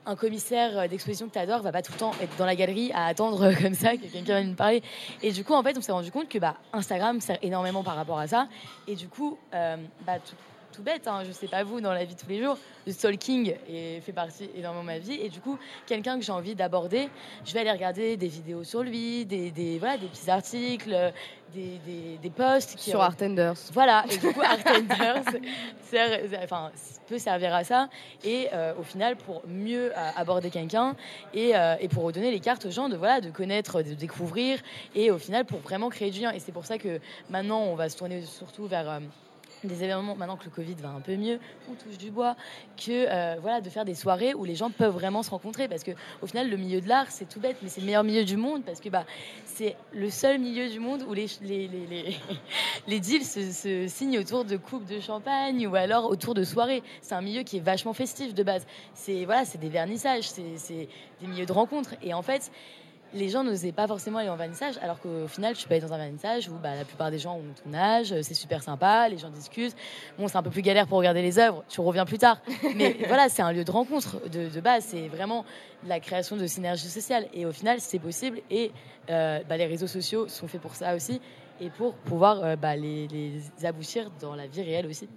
[0.07, 2.91] un commissaire d'exposition que tu adores va pas tout le temps être dans la galerie
[2.95, 4.83] à attendre comme ça que quelqu'un vienne nous parler.
[5.23, 7.95] Et du coup, en fait, on s'est rendu compte que bah, Instagram sert énormément par
[7.95, 8.49] rapport à ça.
[8.89, 10.19] Et du coup, euh, bah,
[10.79, 12.57] tout bête, hein, je sais pas vous, dans la vie de tous les jours,
[12.87, 15.19] le stalking fait partie énormément de ma vie.
[15.21, 17.09] Et du coup, quelqu'un que j'ai envie d'aborder,
[17.45, 21.13] je vais aller regarder des vidéos sur lui, des, des voilà, des petits articles,
[21.53, 22.77] des, des, des posts.
[22.77, 23.55] Qui, sur Artenders.
[23.73, 25.25] Voilà, et du coup, Artenders
[26.45, 26.71] enfin,
[27.09, 27.89] peut servir à ça.
[28.23, 30.95] Et euh, au final, pour mieux euh, aborder quelqu'un
[31.35, 34.61] et, euh, et, pour redonner les cartes aux gens de, voilà, de connaître, de découvrir,
[34.95, 36.31] et au final, pour vraiment créer du lien.
[36.31, 37.01] Et c'est pour ça que
[37.31, 39.01] maintenant, on va se tourner surtout vers
[39.65, 41.39] des événements, maintenant que le Covid va un peu mieux,
[41.71, 42.37] on touche du bois,
[42.77, 45.69] que euh, voilà, de faire des soirées où les gens peuvent vraiment se rencontrer.
[45.69, 45.93] Parce que
[46.23, 48.37] au final, le milieu de l'art, c'est tout bête, mais c'est le meilleur milieu du
[48.37, 49.05] monde parce que bah,
[49.45, 52.17] c'est le seul milieu du monde où les, les, les,
[52.87, 56.83] les, deals se, signent autour de coupes de champagne ou alors autour de soirées.
[57.03, 58.67] C'est un milieu qui est vachement festif de base.
[58.95, 60.89] C'est voilà, des vernissages, c'est
[61.21, 61.95] des milieux de rencontres.
[62.03, 62.51] Et en fait,
[63.15, 65.93] les gens n'osaient pas forcément aller en vernissage, alors qu'au final, tu peux aller dans
[65.93, 69.19] un vernissage où bah, la plupart des gens ont ton âge, c'est super sympa, les
[69.19, 69.77] gens discutent.
[70.19, 72.41] Bon, c'est un peu plus galère pour regarder les œuvres, tu reviens plus tard.
[72.77, 75.45] Mais voilà, c'est un lieu de rencontre de, base, c'est vraiment
[75.87, 77.27] la création de synergie sociale.
[77.33, 78.41] Et au final, c'est possible.
[78.51, 78.73] Et
[79.11, 81.21] euh, bah, les réseaux sociaux sont faits pour ça aussi
[81.61, 85.09] et pour pouvoir euh, bah, les, les, aboutir dans la vie réelle aussi.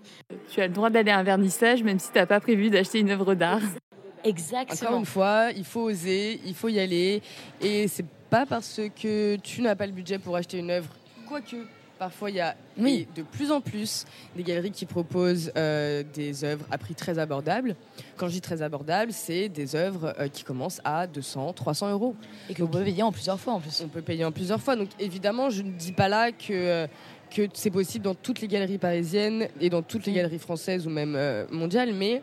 [0.49, 2.99] Tu as le droit d'aller à un vernissage même si tu n'as pas prévu d'acheter
[2.99, 3.61] une œuvre d'art.
[4.23, 4.89] Exactement.
[4.89, 7.21] Encore une fois, il faut oser, il faut y aller.
[7.61, 10.89] Et c'est pas parce que tu n'as pas le budget pour acheter une œuvre,
[11.27, 11.57] quoique
[12.01, 14.05] parfois il y a de plus en plus
[14.35, 17.75] des galeries qui proposent euh, des œuvres à prix très abordable.
[18.17, 22.15] Quand je dis très abordable, c'est des œuvres euh, qui commencent à 200, 300 euros.
[22.49, 23.83] Et que vous pouvez payer en plusieurs fois en plus.
[23.85, 24.75] On peut payer en plusieurs fois.
[24.75, 26.51] Donc évidemment, je ne dis pas là que.
[26.51, 26.87] Euh,
[27.33, 30.89] que c'est possible dans toutes les galeries parisiennes et dans toutes les galeries françaises ou
[30.89, 31.17] même
[31.49, 32.21] mondiales, mais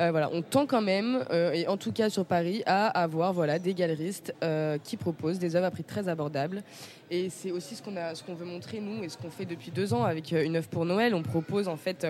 [0.00, 3.32] euh, voilà, on tend quand même, euh, et en tout cas sur Paris, à avoir
[3.32, 6.64] voilà, des galeristes euh, qui proposent des œuvres à prix très abordables.
[7.10, 10.02] Et c'est aussi ce qu'on veut montrer, nous, et ce qu'on fait depuis deux ans
[10.02, 11.14] avec une œuvre pour Noël.
[11.14, 12.06] On propose en fait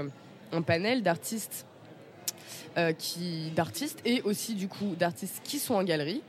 [0.52, 1.66] un panel d'artistes
[2.76, 6.22] et aussi du coup d'artistes qui sont en galerie.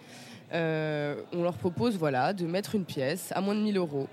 [0.51, 4.07] on leur propose voilà, de mettre une pièce à moins de 1000 euros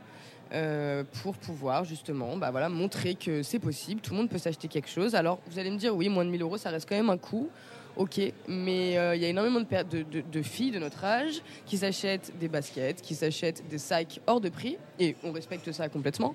[0.53, 4.89] euh, pour pouvoir justement bah montrer que c'est possible, tout le monde peut s'acheter quelque
[4.89, 5.15] chose.
[5.15, 7.19] Alors vous allez me dire, oui, moins de 1000 euros, ça reste quand même un
[7.19, 7.49] coût.
[7.97, 11.77] Ok, mais euh, il y a énormément de, de, de, filles de notre âge qui
[11.77, 16.33] s'achètent des baskets, qui s'achètent des sacs hors de prix, et on respecte ça complètement.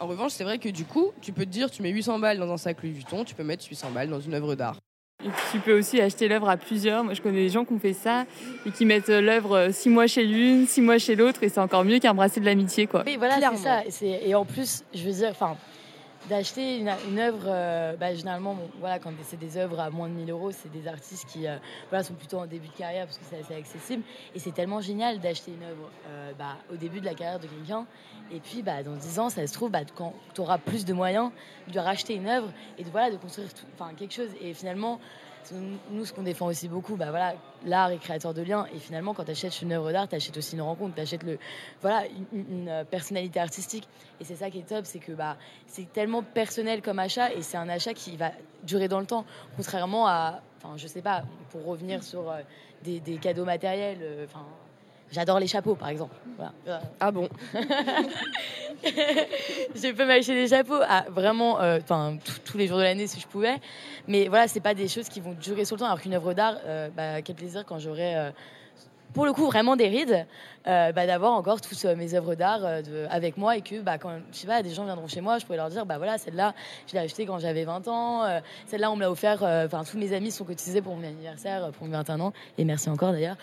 [0.00, 2.38] En revanche, c'est vrai que du coup, tu peux te dire, tu mets 800 balles
[2.38, 4.78] dans un sac Louis Vuitton, tu peux mettre 800 balles dans une œuvre d'art.
[5.24, 7.02] Et tu peux aussi acheter l'œuvre à plusieurs.
[7.02, 8.26] Moi, je connais des gens qui ont fait ça
[8.66, 11.48] et qui mettent euh, l'œuvre euh, six mois chez l'une, six mois chez l'autre, et
[11.48, 13.02] c'est encore mieux qu'un bracelet de l'amitié, quoi.
[13.06, 13.82] Oui, voilà, c'est ça.
[14.04, 15.56] Et en plus, je veux dire, enfin,
[16.28, 20.30] d'acheter une, œuvre, euh, bah, généralement, voilà, quand c'est des œuvres à moins de 1000
[20.30, 21.46] euros, c'est des artistes qui
[21.90, 24.02] voilà, sont plutôt en début de carrière parce que c'est assez accessible.
[24.34, 25.90] Et c'est tellement génial d'acheter une œuvre
[26.38, 27.86] bah, au début de la carrière de quelqu'un.
[28.30, 30.92] Et puis, bah, dans 10 ans, ça se trouve, bah, quand tu auras plus de
[30.92, 31.30] moyens
[31.72, 32.48] de racheter une œuvre
[32.78, 33.48] et de, voilà, de construire
[33.96, 34.30] quelque chose.
[34.40, 34.98] Et finalement,
[35.90, 37.34] nous, ce qu'on défend aussi beaucoup, bah voilà,
[37.64, 38.66] l'art est créateur de liens.
[38.74, 41.22] Et finalement, quand tu achètes une œuvre d'art, tu achètes aussi une rencontre, tu achètes
[41.22, 41.38] le,
[41.80, 43.88] voilà, une, euh, personnalité artistique.
[44.20, 45.36] Et c'est ça qui est top, c'est que bah,
[45.66, 48.32] c'est tellement personnel comme achat et c'est un achat qui va
[48.64, 49.24] durer dans le temps.
[49.56, 52.40] Contrairement à, enfin, je sais pas, pour revenir sur euh,
[52.82, 54.44] des, cadeaux matériels, euh, enfin.
[55.12, 56.14] J'adore les chapeaux, par exemple.
[57.00, 57.28] Ah bon
[58.84, 61.78] Je peux m'acheter des chapeaux à vraiment, euh,
[62.44, 63.56] tous les jours de l'année si je pouvais.
[64.08, 65.86] Mais voilà, c'est pas des choses qui vont durer sur le temps.
[65.86, 68.30] Alors qu'une œuvre d'art, euh, bah, quel plaisir quand j'aurai euh,
[69.14, 70.26] pour le coup vraiment des rides
[70.68, 73.98] euh, bah, d'avoir encore toutes euh, mes œuvres d'art euh, avec moi et que bah,
[73.98, 76.18] quand je sais pas des gens viendront chez moi je pourrais leur dire bah voilà
[76.18, 76.54] celle-là
[76.88, 78.24] je l'ai achetée quand j'avais 20 ans
[78.66, 81.86] celle-là on me l'a offert enfin tous mes amis sont cotisés pour mon anniversaire pour
[81.86, 83.36] mes 21 ans et merci encore d'ailleurs.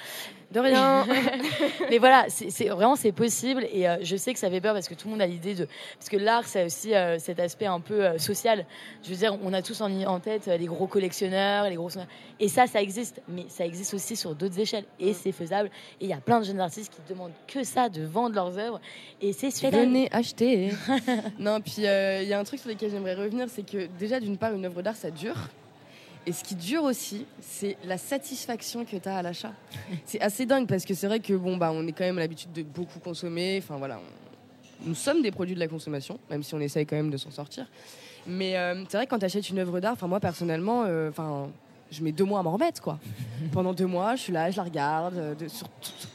[0.51, 1.07] De rien.
[1.89, 4.93] Mais voilà c'est vraiment c'est possible et je sais que ça fait peur parce que
[4.93, 5.67] tout le monde a l'idée de
[5.97, 8.65] parce que l'art c'est aussi cet aspect un peu social.
[9.01, 11.89] Je veux dire on a tous en, en tête les gros collectionneurs les gros
[12.39, 15.69] et ça ça existe mais ça existe aussi sur d'autres échelles et c'est faisable.
[16.01, 18.57] Et il y a plein de jeunes artistes qui demandent que ça, de vendre leurs
[18.57, 18.81] œuvres.
[19.21, 19.79] Et c'est super.
[19.79, 20.71] Venez acheter.
[21.39, 24.37] non, puis il y a un truc sur lequel j'aimerais revenir, c'est que déjà, d'une
[24.37, 25.37] part, une œuvre d'art, ça dure.
[26.25, 29.51] Et ce qui dure aussi, c'est la satisfaction que tu as à l'achat.
[30.05, 32.53] C'est assez dingue parce que c'est vrai que bon bah on est quand même l'habitude
[32.53, 33.59] de beaucoup consommer.
[33.61, 33.99] Enfin voilà,
[34.85, 37.31] nous sommes des produits de la consommation, même si on essaye quand même de s'en
[37.31, 37.67] sortir.
[38.25, 41.09] Mais euh, c'est vrai que quand tu achètes une œuvre d'art, enfin moi personnellement, euh,
[41.09, 41.49] enfin
[41.91, 42.99] je mets deux mois à m'en remettre quoi.
[43.51, 45.67] Pendant deux mois, je suis là, je la regarde euh, de, sur,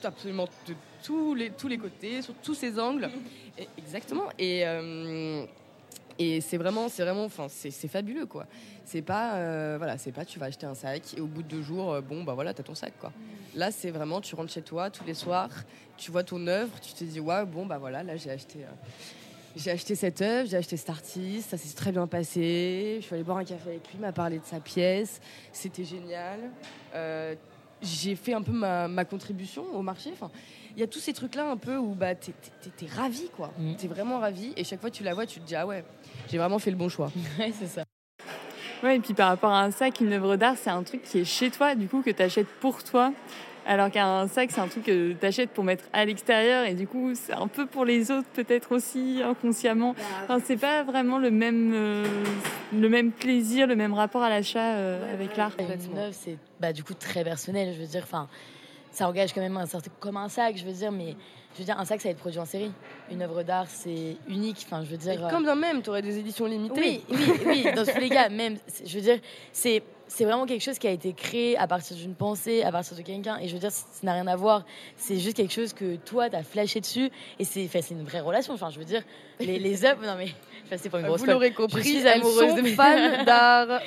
[0.03, 3.09] absolument de tous les tous les côtés, sur tous ses angles.
[3.79, 4.29] exactement.
[4.39, 4.65] Et
[6.19, 8.47] et c'est vraiment, c'est vraiment, enfin, c'est fabuleux quoi.
[8.85, 11.49] C'est pas, euh, voilà, c'est pas tu vas acheter un sac et au bout de
[11.49, 13.13] deux jours, euh, bon bah voilà, t'as ton sac quoi.
[13.55, 15.51] Là, c'est vraiment, tu rentres chez toi tous les soirs,
[15.97, 18.65] tu vois ton œuvre, tu te dis ouais, bon bah voilà, là j'ai acheté.
[18.65, 18.69] Euh,
[19.57, 22.99] j'ai acheté cette œuvre, j'ai acheté cet artiste, ça s'est très bien passé.
[23.01, 25.21] Je suis allée boire un café avec lui, il m'a parlé de sa pièce,
[25.53, 26.51] c'était génial.
[27.81, 30.11] j'ai fait un peu ma, ma contribution au marché.
[30.13, 30.31] Enfin,
[30.81, 32.33] y a tous ces trucs-là un peu où bah, t'es
[32.83, 33.51] es, ravi, quoi.
[33.59, 33.75] Mm.
[33.75, 34.53] T'es vraiment ravi.
[34.57, 35.85] Et chaque fois que tu la vois, tu te dis, ah ouais,
[36.31, 37.11] j'ai vraiment fait le bon choix.
[37.39, 37.85] ouais, c'est ça.
[38.83, 41.19] Ouais, et puis par rapport à un sac, une œuvre d'art, c'est un truc qui
[41.19, 43.13] est chez toi, du coup, que tu achètes pour toi.
[43.67, 46.87] Alors qu'un sac, c'est un truc que tu achètes pour mettre à l'extérieur et du
[46.87, 49.93] coup, c'est un peu pour les autres, peut-être aussi inconsciemment.
[49.93, 52.07] Bah, enfin, c'est pas vraiment le même, euh,
[52.73, 55.53] le même plaisir, le même rapport à l'achat euh, avec l'art.
[55.59, 57.75] Une œuvre, c'est bah, du coup très personnel.
[57.75, 58.29] Je veux dire, enfin,
[58.99, 61.15] ça engage quand même un certain, comme un sac, je veux dire, mais
[61.55, 62.73] je veux dire, un sac, ça va être produit en série.
[63.13, 64.67] Une œuvre d'art, c'est unique.
[64.67, 65.13] Enfin, je veux dire.
[65.13, 67.03] Et comme bien même, tu aurais des éditions limitées.
[67.09, 67.67] Oui, oui, oui.
[67.77, 69.21] Dans tous les cas, même, je veux dire,
[69.53, 72.97] c'est c'est vraiment quelque chose qui a été créé à partir d'une pensée, à partir
[72.97, 73.39] de quelqu'un.
[73.39, 74.65] Et je veux dire, ça n'a rien à voir.
[74.97, 77.11] C'est juste quelque chose que toi, tu as flashé dessus.
[77.39, 78.55] Et c'est une vraie relation.
[78.55, 79.03] Enfin, je veux dire,
[79.39, 80.05] les, les œuvres.
[80.05, 80.29] Non, mais.
[80.77, 83.81] c'est pas une grosse Vous l'aurez compris, je suis amoureuse de fans d'art.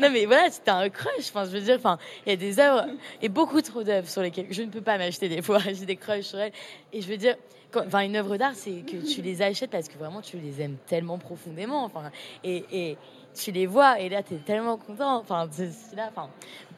[0.00, 1.30] non, mais voilà, c'était un crush.
[1.30, 2.86] Enfin, je veux dire, enfin, il y a des œuvres
[3.22, 5.58] et beaucoup trop d'œuvres sur lesquelles je ne peux pas m'acheter des fois.
[5.64, 6.52] J'ai des crushs sur elles.
[6.92, 7.36] Et je veux dire,
[7.74, 10.76] enfin, une œuvre d'art, c'est que tu les achètes parce que vraiment tu les aimes
[10.86, 11.84] tellement profondément.
[11.84, 12.10] Enfin,
[12.44, 12.98] et, et
[13.34, 15.18] tu les vois et là tu es tellement content.
[15.18, 15.48] Enfin,
[15.96, 16.28] là, enfin,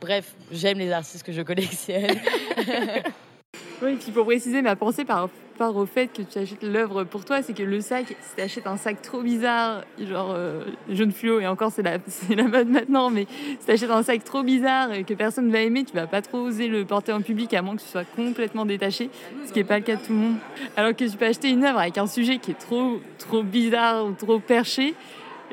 [0.01, 2.19] bref, j'aime les artistes que je collectionne.
[3.83, 7.25] oui, puis pour préciser ma pensée par rapport au fait que tu achètes l'œuvre pour
[7.25, 11.13] toi, c'est que le sac, si tu achètes un sac trop bizarre, genre euh, jaune
[11.13, 11.99] fluo, et encore c'est la,
[12.37, 13.27] la mode maintenant, mais
[13.61, 16.07] si tu achètes un sac trop bizarre et que personne ne va aimer, tu vas
[16.07, 19.11] pas trop oser le porter en public à moins que tu sois complètement détaché,
[19.47, 20.37] ce qui n'est pas le cas de tout le monde.
[20.77, 24.07] Alors que tu peux acheter une œuvre avec un sujet qui est trop, trop bizarre
[24.07, 24.95] ou trop perché,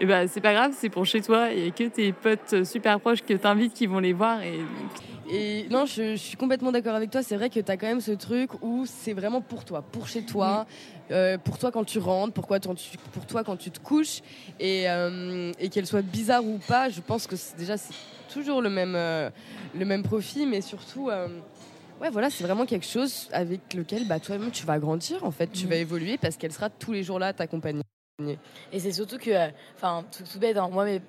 [0.02, 1.49] et ben c'est pas grave, c'est pour chez toi.
[1.52, 4.41] Il y a que tes potes super proches que tu invites qui vont les voir.
[4.41, 4.60] Et,
[5.30, 7.22] et non, je, suis complètement d'accord avec toi.
[7.22, 10.08] C'est vrai que tu as quand même ce truc où c'est vraiment pour toi, pour
[10.08, 10.66] chez toi,
[11.12, 14.22] euh, pour toi quand tu rentres, pour, tu, pour toi quand tu te couches.
[14.60, 17.93] Et, euh, et qu'elle soit bizarre ou pas, je pense que déjà c'est
[18.34, 19.30] toujours le même, euh,
[19.78, 21.12] le même profit, mais surtout.
[22.02, 25.52] Ouais, voilà, c'est vraiment quelque chose avec lequel bah, toi-même tu vas grandir, en fait,
[25.52, 27.84] tu vas évoluer parce qu'elle sera tous les jours là à t'accompagner.
[28.72, 31.02] Et c'est surtout que, enfin, tout, bête, hein, moi, mais,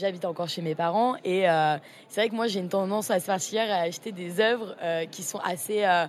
[0.00, 1.76] j'habite encore chez mes parents et euh,
[2.08, 5.04] c'est vrai que moi j'ai une tendance à se faire à acheter des œuvres euh,
[5.04, 6.06] qui sont assez euh,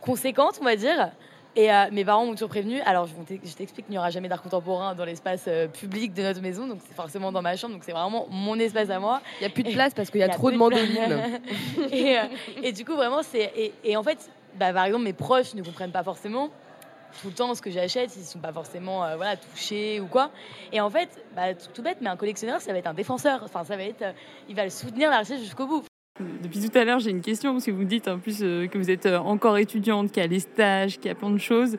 [0.00, 1.10] conséquentes, on va dire.
[1.54, 2.80] Et mes parents m'ont toujours prévenu.
[2.80, 6.66] Alors, je t'explique qu'il n'y aura jamais d'art contemporain dans l'espace public de notre maison,
[6.66, 9.20] donc c'est forcément dans ma chambre, donc c'est vraiment mon espace à moi.
[9.38, 11.40] Il n'y a plus de place parce qu'il y a, trop de mandolines.
[11.92, 12.16] et,
[12.62, 13.52] et, du coup, vraiment, c'est.
[13.54, 16.48] Et, et, en fait, bah, par exemple, mes proches ne comprennent pas forcément
[17.20, 20.06] tout le temps ce que j'achète, ils ne sont pas forcément euh, voilà, touchés ou
[20.06, 20.30] quoi.
[20.72, 23.40] Et en fait, bah, tout, bête, mais un collectionneur, ça va être un défenseur.
[23.44, 24.12] Enfin, ça va être, euh,
[24.48, 25.84] il va le soutenir l'artiste jusqu'au bout.
[26.42, 28.78] Depuis tout à l'heure, j'ai une question, parce que vous dites en plus euh, que
[28.78, 31.76] vous êtes encore étudiante, qu'il y a les stages, qu'il y a plein de choses.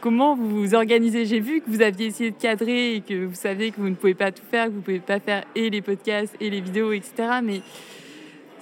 [0.00, 1.26] Comment vous vous organisez?
[1.26, 3.94] J'ai vu que vous aviez essayé de cadrer et que vous savez que vous ne
[3.94, 6.62] pouvez pas tout faire, que vous ne pouvez pas faire et les podcasts et les
[6.62, 7.40] vidéos, etc.
[7.42, 7.60] Mais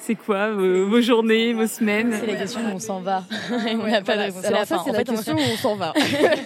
[0.03, 3.25] c'est quoi vos, journées, vos semaines C'est la question où on s'en va.
[3.73, 4.43] on n'a pas de réponse.
[4.43, 4.83] C'est la, fin.
[4.93, 5.93] la question où on s'en va.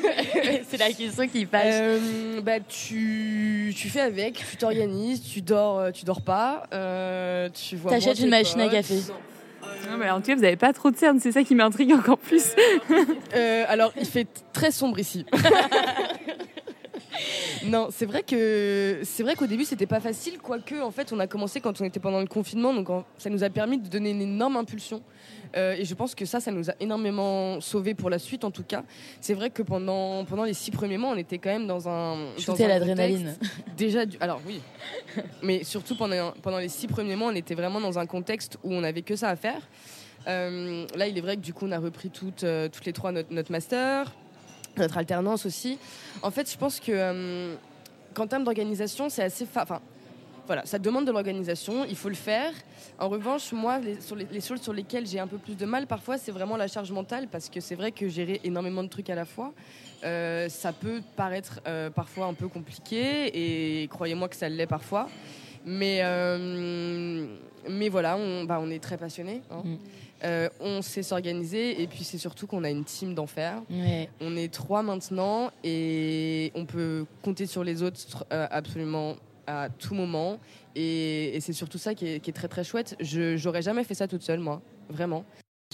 [0.69, 1.65] c'est la question qui passe.
[1.67, 7.49] Euh, bah, tu, tu fais avec, tu t'organises, tu dors, euh, tu dors pas, euh,
[7.49, 7.93] tu vois.
[7.93, 8.97] T'achètes une machine à café.
[9.91, 11.93] Non, mais en tout cas, vous n'avez pas trop de cernes, c'est ça qui m'intrigue
[11.93, 12.55] encore plus.
[13.35, 15.27] Euh, alors, il fait très sombre ici.
[17.67, 21.21] non, c'est vrai que c'est vrai qu'au début c'était pas facile, quoique en fait on
[21.21, 22.89] a commencé quand on était pendant le confinement, donc
[23.19, 25.03] ça nous a permis de donner une énorme impulsion.
[25.57, 28.51] Euh, et je pense que ça, ça nous a énormément sauvé pour la suite en
[28.51, 28.83] tout cas.
[29.21, 32.37] C'est vrai que pendant, pendant les six premiers mois, on était quand même dans un.
[32.39, 33.37] Shooter l'adrénaline.
[33.77, 34.61] Déjà, du, alors oui,
[35.43, 38.73] mais surtout pendant, pendant les six premiers mois, on était vraiment dans un contexte où
[38.73, 39.61] on n'avait que ça à faire.
[40.27, 42.93] Euh, là, il est vrai que du coup, on a repris toutes, euh, toutes les
[42.93, 44.13] trois notre, notre master
[44.79, 45.79] notre alternance aussi.
[46.23, 47.55] En fait, je pense que euh,
[48.15, 49.45] qu'en termes d'organisation, c'est assez.
[49.45, 49.81] Enfin,
[50.47, 52.53] voilà, ça demande de l'organisation, il faut le faire.
[52.99, 55.87] En revanche, moi, les, sur les, choses sur lesquelles j'ai un peu plus de mal
[55.87, 59.11] parfois, c'est vraiment la charge mentale, parce que c'est vrai que gérer énormément de trucs
[59.11, 59.53] à la fois,
[60.05, 65.09] euh, ça peut paraître euh, parfois un peu compliqué, et croyez-moi que ça l'est parfois.
[65.65, 67.27] Mais, euh,
[67.69, 69.43] mais voilà, on, bah, est très passionnés.
[69.51, 69.63] Hein.
[70.23, 70.49] Mm.
[70.61, 73.63] on sait s'organiser et puis c'est surtout qu'on a une team d'enfer.
[74.21, 80.39] On est trois maintenant et on peut compter sur les autres absolument à tout moment.
[80.75, 82.97] Et, c'est surtout ça qui est, très très chouette.
[83.01, 84.61] Je j'aurais jamais fait ça toute seule, moi,
[84.91, 85.25] vraiment.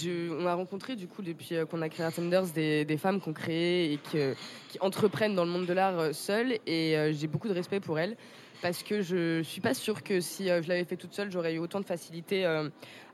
[0.04, 3.32] on a rencontré du coup depuis euh, qu'on a créé Thunders des, des femmes qu'on
[3.32, 7.48] crée et qui entreprennent dans le monde de l'art euh, seules et euh, j'ai beaucoup
[7.48, 8.16] de respect pour elles
[8.62, 11.58] parce que je suis pas sûre que si je l'avais fait toute seule j'aurais eu
[11.58, 12.46] autant de facilité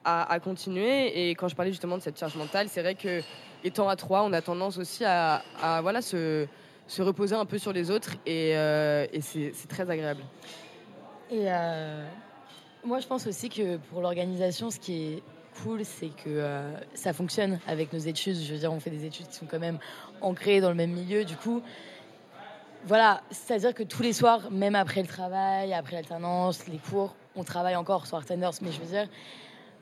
[0.05, 3.21] à, continuer et quand je parlais justement de cette charge mentale c'est vrai que
[3.65, 5.43] étant à trois on a tendance aussi à,
[5.83, 6.47] voilà se
[6.89, 10.23] se reposer un peu sur les autres et, euh, c'est très agréable.
[11.31, 12.07] Et euh,
[12.83, 15.23] moi, je pense aussi que pour l'organisation, ce qui est
[15.63, 18.37] cool, c'est que euh, ça fonctionne avec nos études.
[18.37, 19.79] Je veux dire, on fait des études qui sont quand même
[20.23, 21.25] ancrées dans le même milieu.
[21.25, 21.63] Du coup,
[22.89, 27.45] voilà, c'est-à-dire que tous les soirs, même après le travail, après l'alternance, les cours, on
[27.45, 28.53] travaille encore sur Artenders.
[28.63, 29.07] Mais je veux dire,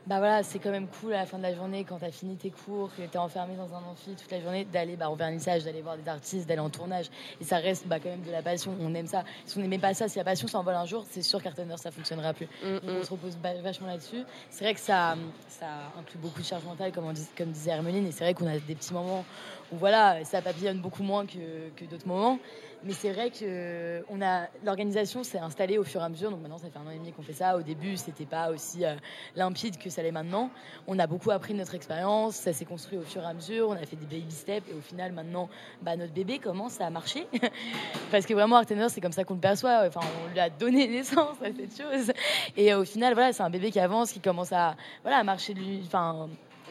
[0.09, 2.11] bah voilà, c'est quand même cool à la fin de la journée quand tu as
[2.11, 5.09] fini tes cours, que tu es enfermé dans un amphi toute la journée, d'aller bah,
[5.09, 7.07] au vernissage, d'aller voir des artistes, d'aller en tournage.
[7.41, 9.23] Et ça reste bah, quand même de la passion, on aime ça.
[9.45, 11.93] Si on n'aimait pas ça, si la passion s'envole un jour, c'est sûr qu'Artener ça
[11.93, 12.47] fonctionnera plus.
[12.65, 13.05] Mm, Donc on mm.
[13.05, 14.25] se repose vachement là-dessus.
[14.51, 15.17] C'est vrai que ça,
[15.49, 18.59] ça inclut beaucoup de charge mentale, comme, comme disait Hermeline, et c'est vrai qu'on a
[18.59, 19.25] des petits moments
[19.73, 22.39] voilà, ça papillonne beaucoup moins que, d'autres moments.
[22.85, 26.31] Mais c'est vrai que on a l'organisation s'est installée au fur et à mesure.
[26.31, 27.57] Donc maintenant, ça fait un an et demi qu'on fait ça.
[27.57, 28.95] Au début, c'était pas aussi euh,
[29.35, 30.51] limpide que ça l'est maintenant.
[30.87, 32.37] On a beaucoup appris de notre expérience.
[32.37, 33.71] Ça s'est construit au fur et à mesure.
[33.71, 35.49] On a fait des baby steps et au final, maintenant,
[35.83, 37.27] bah, notre bébé commence à marcher.
[38.13, 39.85] Parce que vraiment, Artener, c'est comme ça qu'on le perçoit.
[39.87, 42.13] Enfin, on lui a donné naissance à cette chose.
[42.57, 45.55] Et au final, voilà, c'est un bébé qui avance, qui commence à, voilà, à marcher
[45.55, 45.61] de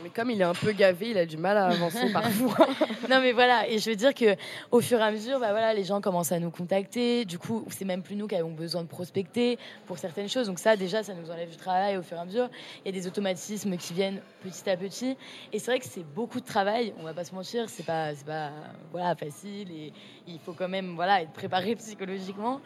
[0.03, 2.67] mais comme il est un peu gavé, il a du mal à avancer parfois.
[3.09, 3.67] non, mais voilà.
[3.69, 4.35] Et je veux dire que
[4.71, 7.25] au fur et à mesure, bah voilà, les gens commencent à nous contacter.
[7.25, 10.47] Du coup, c'est même plus nous qui avons besoin de prospecter pour certaines choses.
[10.47, 12.49] Donc ça, déjà, ça nous enlève du travail au fur et à mesure.
[12.83, 15.17] Il y a des automatismes qui viennent petit à petit.
[15.53, 16.93] Et c'est vrai que c'est beaucoup de travail.
[16.99, 18.51] On va pas se mentir, c'est pas, c'est pas,
[18.91, 19.71] voilà, facile.
[19.71, 19.93] Et
[20.27, 22.61] il faut quand même, voilà, être préparé psychologiquement.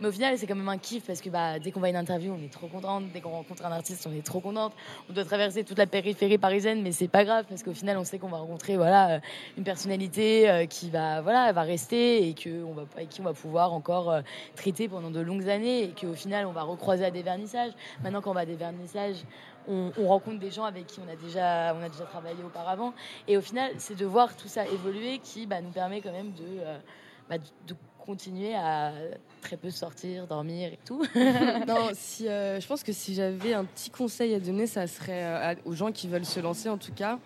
[0.00, 1.90] Mais au final, c'est quand même un kiff parce que bah, dès qu'on va à
[1.90, 3.04] une interview, on est trop contente.
[3.12, 4.72] Dès qu'on rencontre un artiste, on est trop contente.
[5.10, 8.04] On doit traverser toute la périphérie parisienne, mais c'est pas grave parce qu'au final, on
[8.04, 9.20] sait qu'on va rencontrer voilà, euh,
[9.58, 13.34] une personnalité euh, qui va, voilà, va rester et que on va, qui on va
[13.34, 14.20] pouvoir encore euh,
[14.56, 17.72] traiter pendant de longues années et qu'au final, on va recroiser à des vernissages.
[18.02, 19.18] Maintenant, quand on va à des vernissages,
[19.68, 22.92] on, rencontre des gens avec qui on a déjà, on a déjà travaillé auparavant.
[23.28, 26.32] Et au final, c'est de voir tout ça évoluer qui bah, nous permet quand même
[26.32, 26.60] de,
[27.28, 28.92] bah, de continuer à
[29.40, 31.04] très peu sortir, dormir et tout.
[31.68, 35.24] non, si, euh, je pense que si j'avais un petit conseil à donner, ça serait
[35.24, 37.18] euh, aux gens qui veulent se lancer en tout cas.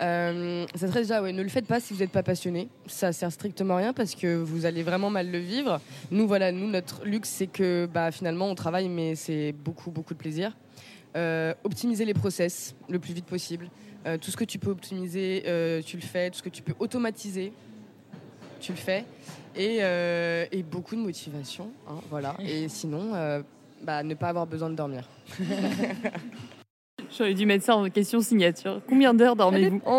[0.00, 2.68] Euh, ça serait déjà, ouais, ne le faites pas si vous n'êtes pas passionné.
[2.86, 5.80] Ça sert strictement à rien parce que vous allez vraiment mal le vivre.
[6.10, 10.14] Nous, voilà, nous, notre luxe, c'est que bah, finalement, on travaille, mais c'est beaucoup, beaucoup
[10.14, 10.56] de plaisir.
[11.64, 13.68] Optimiser les process le plus vite possible.
[14.20, 15.42] tout ce que tu peux optimiser,
[15.84, 16.30] tu le fais.
[16.30, 17.52] Tout ce que tu peux automatiser,
[18.60, 19.04] tu le fais.
[19.58, 21.70] Euh, et, beaucoup de motivation.
[21.88, 22.34] Hein, voilà.
[22.40, 23.42] Et sinon, euh,
[23.82, 25.06] bah, ne pas avoir besoin de dormir.
[27.16, 28.80] J'aurais dû mettre ça en question signature.
[28.88, 29.82] Combien d'heures dormez-vous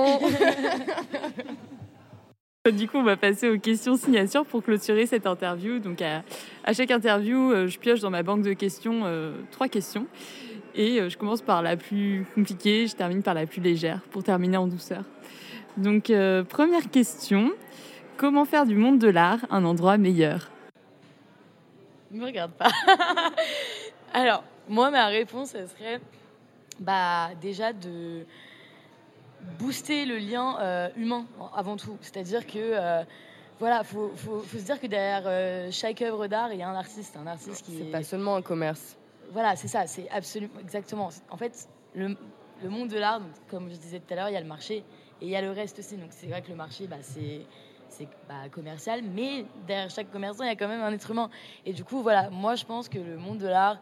[2.72, 5.80] Du coup, on va passer aux questions signature pour clôturer cette interview.
[5.80, 6.24] Donc, à,
[6.74, 9.04] chaque interview, euh, je pioche dans ma banque de questions
[9.52, 10.08] trois questions.
[10.76, 14.58] Et je commence par la plus compliquée, je termine par la plus légère pour terminer
[14.58, 15.04] en douceur.
[15.78, 16.12] Donc,
[16.50, 17.52] première question
[18.18, 20.50] Comment faire du monde de l'art un endroit meilleur?
[22.12, 22.70] Ne me regarde pas.
[24.14, 26.00] Alors, moi, ma réponse, ce serait
[26.80, 28.26] bah, déjà de
[29.60, 31.98] booster le lien euh, humain avant tout.
[32.02, 33.04] C'est-à-dire que euh,
[33.60, 36.76] voilà, faut, faut, se dire que derrière euh, chaque œuvre d'art, il y a un
[36.76, 37.78] artiste, un artiste qui.
[37.78, 38.96] C'est pas seulement un commerce.
[39.34, 41.10] Voilà, c'est ça, c'est absolument exactement.
[41.32, 42.16] En fait, le,
[42.70, 43.20] monde de l'art,
[43.50, 44.84] comme je disais tout à l'heure, il y a le marché
[45.22, 45.98] et il y a le reste aussi.
[45.98, 47.48] Donc c'est vrai que le marché, bah, c'est
[48.28, 51.32] pas commercial, mais derrière chaque commerçant, il y a quand même un être humain.
[51.66, 53.80] Et du coup, voilà, moi je pense que le monde de l'art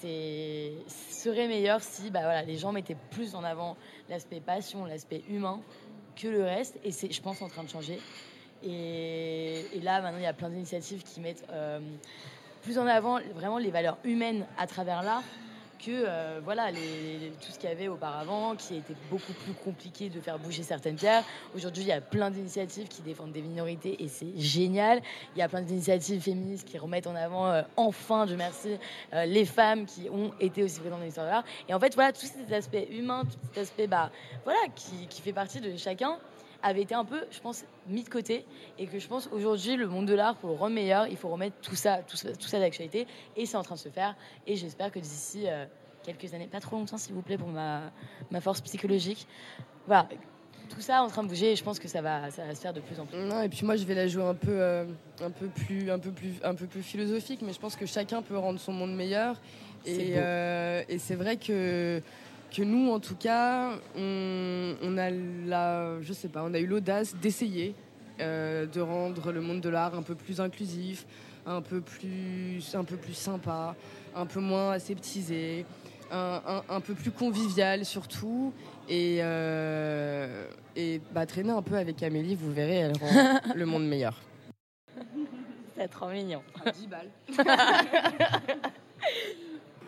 [0.00, 3.76] serait meilleur si bah, voilà, les gens mettaient plus en avant
[4.08, 5.60] l'aspect passion, l'aspect humain
[6.16, 6.76] que le reste.
[6.82, 8.00] Et c'est, je pense, en train de changer.
[8.64, 11.80] Et, là, maintenant, il y a plein d'initiatives qui mettent euh,
[12.62, 15.22] plus en avant vraiment les valeurs humaines à travers l'art
[15.84, 20.08] que euh, voilà, les, tout ce qu'il y avait auparavant, qui était beaucoup plus compliqué
[20.08, 21.24] de faire bouger certaines pierres.
[21.56, 25.02] Aujourd'hui, il y a plein d'initiatives qui défendent des minorités et c'est génial.
[25.34, 28.76] Il y a plein d'initiatives féministes qui remettent en avant, euh, enfin, je merci,
[29.12, 31.44] euh, les femmes qui ont été aussi présentes dans l'histoire de l'art.
[31.68, 34.10] Et en fait, voilà, tout cet aspect humain, tout cet aspect bah,
[34.44, 36.16] voilà, qui, qui fait partie de chacun
[36.62, 38.44] avait été un peu, je pense, mis de côté
[38.78, 41.28] et que je pense aujourd'hui le monde de l'art pour le rendre meilleur, il faut
[41.28, 43.06] remettre tout ça, tout ça, tout ça d'actualité
[43.36, 44.14] et c'est en train de se faire.
[44.46, 45.66] Et j'espère que d'ici euh,
[46.02, 47.92] quelques années, pas trop longtemps s'il vous plaît pour ma,
[48.30, 49.26] ma force psychologique,
[49.86, 50.08] voilà,
[50.68, 52.54] tout ça est en train de bouger et je pense que ça va, ça va
[52.54, 53.18] se faire de plus en plus.
[53.18, 54.84] Non, et puis moi je vais la jouer un peu, euh,
[55.20, 58.22] un peu plus, un peu plus, un peu plus philosophique, mais je pense que chacun
[58.22, 59.40] peut rendre son monde meilleur.
[59.84, 62.00] Et, euh, et c'est vrai que
[62.52, 67.14] que nous, en tout cas, on, a la, je sais pas, on a eu l'audace
[67.16, 67.74] d'essayer
[68.20, 71.06] euh, de rendre le monde de l'art un peu plus inclusif,
[71.46, 73.74] un peu plus, un peu plus sympa,
[74.14, 75.64] un peu moins aseptisé,
[76.10, 78.52] un, peu plus convivial surtout.
[78.88, 80.46] Et, euh,
[80.76, 84.20] et bah, traîner un peu avec Amélie, vous verrez, elle rend le monde meilleur.
[85.76, 86.42] C'est trop mignon.
[86.74, 87.10] 10 balles.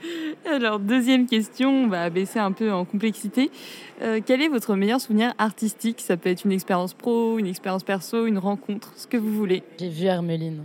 [0.51, 3.51] Alors, deuxième question, on va baisser un peu en complexité.
[4.03, 6.01] Euh, quel est votre meilleur souvenir artistique?
[6.01, 9.63] Ça peut être une expérience pro, une expérience perso, une rencontre, ce que vous voulez.
[9.79, 10.65] J'ai vu Hermeline.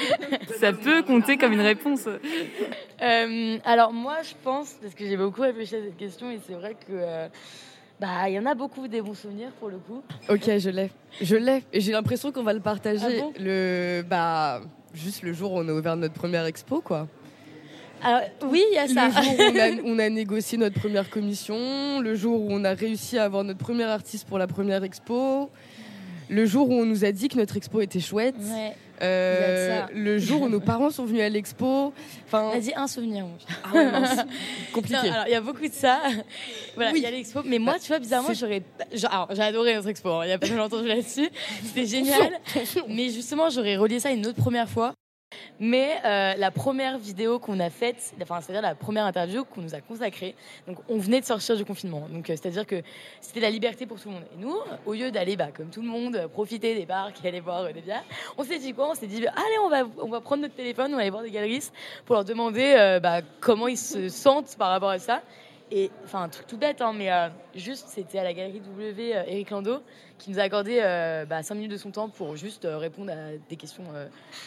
[0.60, 2.06] Ça peut compter comme une réponse.
[3.02, 6.54] Euh, alors, moi, je pense, parce que j'ai beaucoup réfléchi à cette question, et c'est
[6.54, 6.92] vrai que.
[6.92, 7.28] Euh,
[7.98, 10.02] bah, il y en a beaucoup des bons souvenirs pour le coup.
[10.28, 10.90] Ok, je l'ai.
[11.22, 11.62] Je l'ai.
[11.72, 13.22] Et j'ai l'impression qu'on va le partager.
[13.22, 14.60] Ah le, bah,
[14.92, 17.08] juste le jour où on a ouvert notre première expo, quoi.
[18.02, 19.08] Alors, oui, il y a ça.
[19.08, 23.18] Le jour où on a, négocié notre première commission, le jour où on a réussi
[23.18, 25.50] à avoir notre premier artiste pour la première expo,
[26.28, 28.34] le jour où on nous a dit que notre expo était chouette.
[29.02, 31.92] Euh, le jour où nos parents sont venus à l'expo.
[32.26, 33.26] Enfin, on a dit un souvenir.
[33.64, 33.90] Ah ouais,
[34.72, 35.12] Compliqué.
[35.26, 36.00] il y a beaucoup de ça.
[36.74, 37.40] voilà, il y a l'expo.
[37.44, 38.62] Mais moi, tu vois, bizarrement, j'aurais.
[38.92, 40.10] j'ai adoré notre expo.
[40.10, 40.24] Hein.
[40.24, 41.28] Il n'y a pas longtemps là-dessus.
[41.62, 42.40] C'était génial.
[42.88, 44.94] mais justement, j'aurais relié ça une autre première fois.
[45.58, 49.80] Mais euh, la première vidéo qu'on a faite, c'est-à-dire la première interview qu'on nous a
[49.80, 50.36] consacrée,
[50.68, 52.06] donc on venait de sortir du confinement.
[52.10, 52.82] Donc, euh, c'est-à-dire que
[53.20, 54.24] c'était la liberté pour tout le monde.
[54.34, 54.54] Et nous,
[54.84, 57.80] au lieu d'aller, bah, comme tout le monde, profiter des parcs et aller voir des
[57.80, 58.04] bières,
[58.38, 58.90] on s'est dit quoi?
[58.90, 61.22] On s'est dit, allez, on va, on va prendre notre téléphone, on va aller voir
[61.22, 61.72] des galeristes
[62.04, 65.22] pour leur demander euh, bah, comment ils se sentent par rapport à ça.
[65.72, 69.16] Et enfin, un truc tout bête, hein, mais euh, juste, c'était à la galerie W,
[69.16, 69.80] euh, Eric Lando,
[70.16, 73.36] qui nous a accordé euh, bah, 5 minutes de son temps pour juste répondre à
[73.48, 73.84] des questions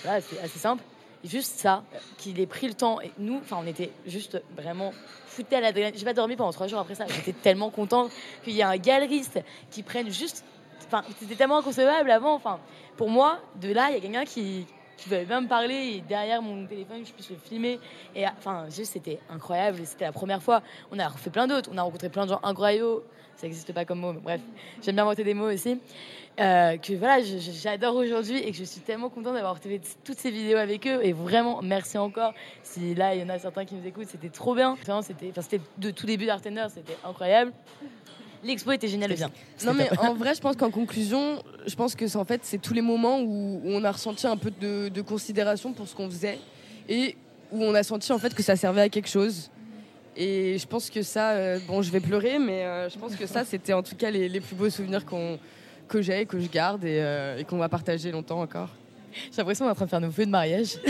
[0.08, 0.84] assez, assez, simples.
[1.26, 1.84] Juste ça,
[2.18, 3.00] qu'il ait pris le temps.
[3.18, 4.94] Nous, enfin, on était juste vraiment
[5.26, 7.06] foutés à la J'ai pas dormi pendant 3 jours après ça.
[7.08, 8.12] J'étais tellement contente
[8.46, 10.46] qu'il y ait un galeriste qui prenne juste.
[10.86, 12.34] Enfin, c'était tellement inconcevable avant.
[12.34, 12.60] Enfin,
[12.96, 14.66] pour moi, de là, il y a quelqu'un qui,
[15.00, 17.80] qui veut bien me parler derrière mon téléphone, je puisse le filmer.
[18.16, 19.80] Et enfin, juste, c'était incroyable.
[19.86, 20.62] C'était la première fois.
[20.92, 21.70] On a refait plein d'autres.
[21.74, 23.02] On a rencontré plein de gens incroyables.
[23.36, 24.42] Ça n'existe pas comme mot, mais bref,
[24.82, 25.80] j'aime bien inventer des mots aussi.
[26.42, 30.30] Euh, que voilà, j'adore aujourd'hui et que je suis tellement contente d'avoir fait toutes ces
[30.30, 31.00] vidéos avec eux.
[31.04, 32.34] Et vraiment, merci encore.
[32.64, 34.76] Si là, il y en a certains qui nous écoutent, c'était trop bien.
[35.02, 37.54] C'était de tout début d'Artender, c'était incroyable.
[38.44, 39.30] L'expo était géniale bien.
[39.66, 42.58] Non mais en vrai, je pense qu'en conclusion, je pense que c'est en fait c'est
[42.58, 46.40] tous les moments où, on a ressenti un peu de, considération pour ce qu'on faisait
[46.88, 47.18] et
[47.52, 49.50] où on a senti en fait que ça servait à quelque chose.
[50.16, 53.26] Et je pense que ça, euh, bon, je vais pleurer, mais euh, je pense que
[53.26, 55.40] ça, c'était en tout cas les, plus beaux souvenirs qu'on
[55.88, 58.70] que j'ai, que je garde et, euh, et qu'on va partager longtemps encore.
[59.32, 60.78] J'ai l'impression qu'on est en train de faire nos feux de mariage.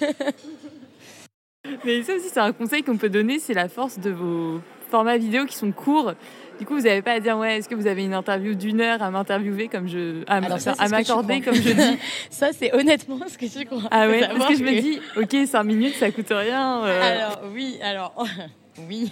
[1.84, 5.18] mais ça aussi, c'est un conseil qu'on peut donner, c'est la force de vos formats
[5.18, 6.14] vidéo qui sont courts.
[6.58, 8.80] Du coup, vous n'avez pas à dire, ouais, est-ce que vous avez une interview d'une
[8.80, 10.24] heure à m'interviewer comme je.
[10.26, 10.40] à,
[10.88, 11.98] m'accorder comme je dis?
[12.30, 13.82] Ça, c'est honnêtement ce que tu crois.
[13.90, 16.84] Ah ouais, parce que je me dis, ok, 5 minutes, ça coûte rien.
[16.84, 17.02] Euh.
[17.02, 18.26] Alors, oui, alors.
[18.88, 19.10] oui.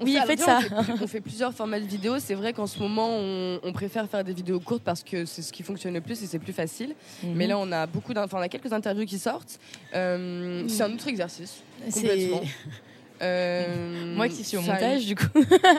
[0.00, 0.60] Oui, faites ça.
[1.00, 2.18] On fait, plusieurs formats de vidéos.
[2.18, 5.52] C'est vrai qu'en ce moment, on, préfère faire des vidéos courtes parce que c'est ce
[5.52, 6.94] qui fonctionne le plus et c'est plus facile.
[7.22, 7.34] Mhm.
[7.34, 9.58] Mais là, on a beaucoup, on a quelques interviews qui sortent.
[9.94, 11.62] Euh, c'est un autre exercice.
[11.92, 12.42] Complètement.
[13.22, 15.24] Euh, Moi qui suis au montage, du coup.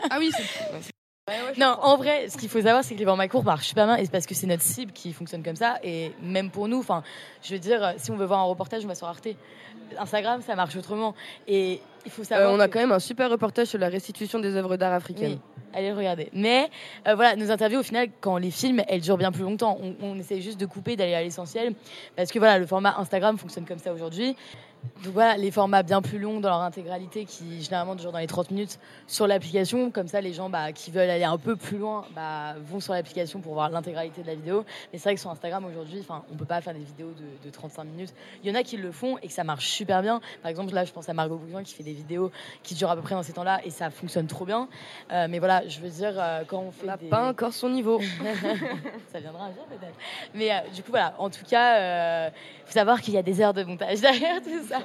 [0.10, 0.44] ah oui, c'est.
[1.60, 3.96] non, en vrai, ce qu'il faut savoir, c'est que les formats courts marchent super bien
[3.98, 5.78] et c'est parce que c'est notre cible qui fonctionne comme ça.
[5.84, 7.04] Et même pour nous, enfin,
[7.42, 9.28] je veux dire, si on veut voir un reportage, on va sur Arte.
[9.98, 11.16] Instagram, ça marche autrement.
[11.48, 12.50] Et il faut savoir.
[12.50, 15.40] Euh, on a quand même un super reportage sur la restitution des œuvres d'art africaines.
[15.74, 16.30] allez regarder.
[16.34, 16.70] Mais
[17.08, 19.78] euh, voilà, nos interviews, au final, quand on les filme, elles durent bien plus longtemps.
[19.82, 21.74] On, on essaie juste de couper, d'aller à l'essentiel.
[22.16, 24.36] Parce que voilà, le format Instagram fonctionne comme ça aujourd'hui.
[25.04, 28.28] Donc voilà, les formats bien plus longs dans leur intégralité, qui généralement durent dans les
[28.28, 29.92] 30 minutes sur l'application.
[29.92, 32.94] Comme ça, les gens bah, qui veulent aller un peu plus loin bah, vont sur
[32.94, 34.64] l'application pour voir l'intégralité de la vidéo.
[34.92, 37.50] Mais c'est vrai que sur Instagram aujourd'hui, on ne peut pas faire des vidéos de,
[37.50, 38.14] 35 minutes.
[38.44, 40.22] Il y en a qui le font et que ça marche super bien.
[40.42, 42.32] Par exemple, là, je pense à Margot Bouillon qui fait des vidéos
[42.64, 44.68] qui durent à peu près dans ces temps-là et ça fonctionne trop bien.
[45.10, 46.14] mais voilà, je veux dire,
[46.48, 46.84] quand on fait.
[46.84, 47.08] On n'a des...
[47.08, 48.00] pas encore son niveau.
[49.12, 49.96] ça viendra un jour peut-être.
[50.34, 52.32] Mais du coup, voilà, en tout cas, il
[52.66, 54.80] faut savoir qu'il y a des heures de montage derrière tout ça.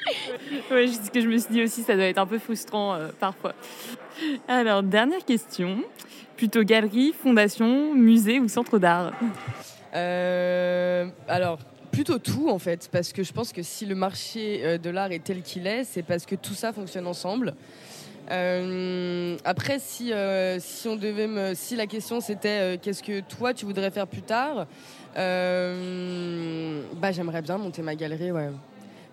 [0.70, 3.54] oui, ce que je me suis dit aussi, ça doit être un peu frustrant parfois.
[4.48, 5.82] Alors, dernière question.
[6.40, 9.12] Plutôt galerie, fondation, musée ou centre d'art?
[9.94, 11.58] Euh, Alors,
[11.90, 15.12] plutôt tout en fait, parce que je pense que si le marché euh, de l'art
[15.12, 17.54] est tel qu'il est, c'est parce que tout ça fonctionne ensemble.
[18.30, 20.12] Euh, après, si,
[20.60, 24.22] si on devait me, si la question c'était qu'est-ce que toi tu voudrais faire plus
[24.22, 24.66] tard,
[25.16, 28.50] bah j'aimerais bien monter ma galerie, ouais,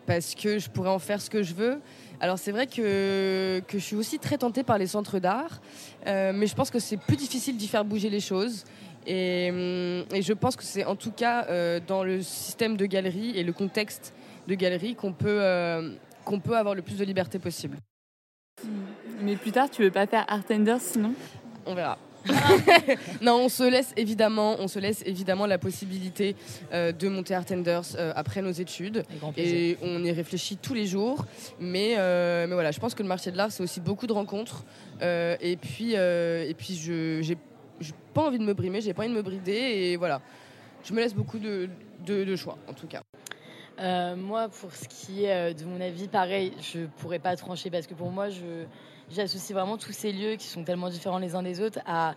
[0.06, 1.80] parce que je pourrais en faire ce que je veux.
[2.20, 5.62] Alors c'est vrai que, que je suis aussi très tentée par les centres d'art,
[6.08, 8.64] euh, mais je pense que c'est plus difficile d'y faire bouger les choses.
[9.08, 13.38] Et, hum, je pense que c'est en tout cas euh, dans le système de galerie
[13.38, 14.14] et le contexte
[14.48, 15.92] de galerie qu'on peut, euh,
[16.26, 17.78] qu'on peut avoir le plus de liberté possible.
[19.22, 20.44] Mais plus tard, tu veux pas faire Art
[20.80, 21.14] sinon?
[21.66, 21.98] On verra.
[23.22, 26.36] non, on se laisse évidemment, on se laisse évidemment la possibilité
[26.74, 29.04] euh, de monter Artenders euh, après nos études.
[29.38, 31.26] Et on y réfléchit tous les jours.
[31.60, 34.14] Mais, euh, mais voilà, je pense que le marché de l'art, c'est aussi beaucoup de
[34.14, 34.64] rencontres.
[35.02, 37.34] et puis, et puis je
[37.80, 39.52] n'ai pas envie de me brimer, j'ai pas envie de me brider.
[39.52, 40.22] Et voilà,
[40.84, 41.70] je me laisse beaucoup de,
[42.06, 43.04] de, choix, en tout cas.
[44.16, 47.94] moi, pour ce qui est de mon avis, pareil, je pourrais pas trancher parce que
[47.94, 48.66] pour moi, je
[49.10, 52.16] j'associe vraiment tous ces lieux qui sont tellement différents les uns des autres à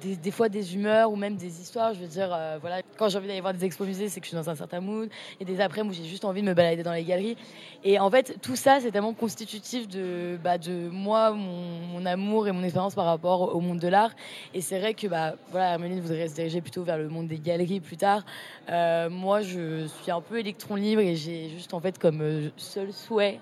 [0.00, 1.94] des, fois des humeurs ou même des histoires.
[1.94, 4.26] Je veux dire, euh, voilà, quand j'ai envie d'aller voir des expos musées, c'est que
[4.26, 5.08] je suis dans un certain mood.
[5.40, 7.36] Et des après où j'ai juste envie de me balader dans les galeries.
[7.84, 12.52] Et en fait, tout ça, c'est tellement constitutif de, bah, de moi, mon, amour et
[12.52, 14.12] mon expérience par rapport au monde de l'art.
[14.54, 17.38] Et c'est vrai que, bah, voilà, Hermeline voudrait se diriger plutôt vers le monde des
[17.38, 18.24] galeries plus tard.
[18.70, 22.48] Euh, moi, je suis un peu électron libre et j'ai juste en fait comme euh,
[22.56, 23.38] seul souhait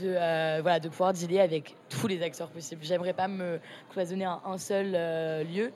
[0.00, 0.12] de,
[0.62, 2.82] voilà, de pouvoir dealer avec tous les acteurs possibles.
[2.84, 3.60] J'aimerais pas me
[3.90, 4.92] cloisonner à un seul
[5.46, 5.72] lieu.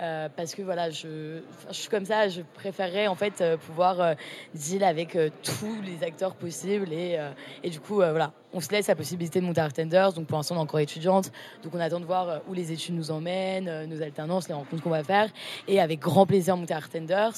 [0.00, 4.00] Euh, parce que voilà, je, je, suis comme ça, je préférerais en fait euh, pouvoir
[4.00, 4.14] euh,
[4.54, 7.18] deal avec tous les acteurs possibles et,
[7.64, 10.12] et du coup voilà, on se laisse la possibilité de monter Artenders.
[10.12, 11.32] Donc pour l'instant on est encore étudiante,
[11.64, 14.90] donc on attend de voir où les études nous emmènent, nos alternances, les rencontres qu'on
[14.90, 15.28] va faire
[15.66, 17.32] et avec grand plaisir monter Artenders.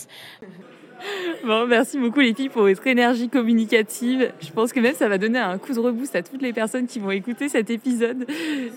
[1.44, 4.32] Bon, merci beaucoup les filles pour votre énergie communicative.
[4.40, 6.86] Je pense que même ça va donner un coup de reboost à toutes les personnes
[6.86, 8.26] qui vont écouter cet épisode.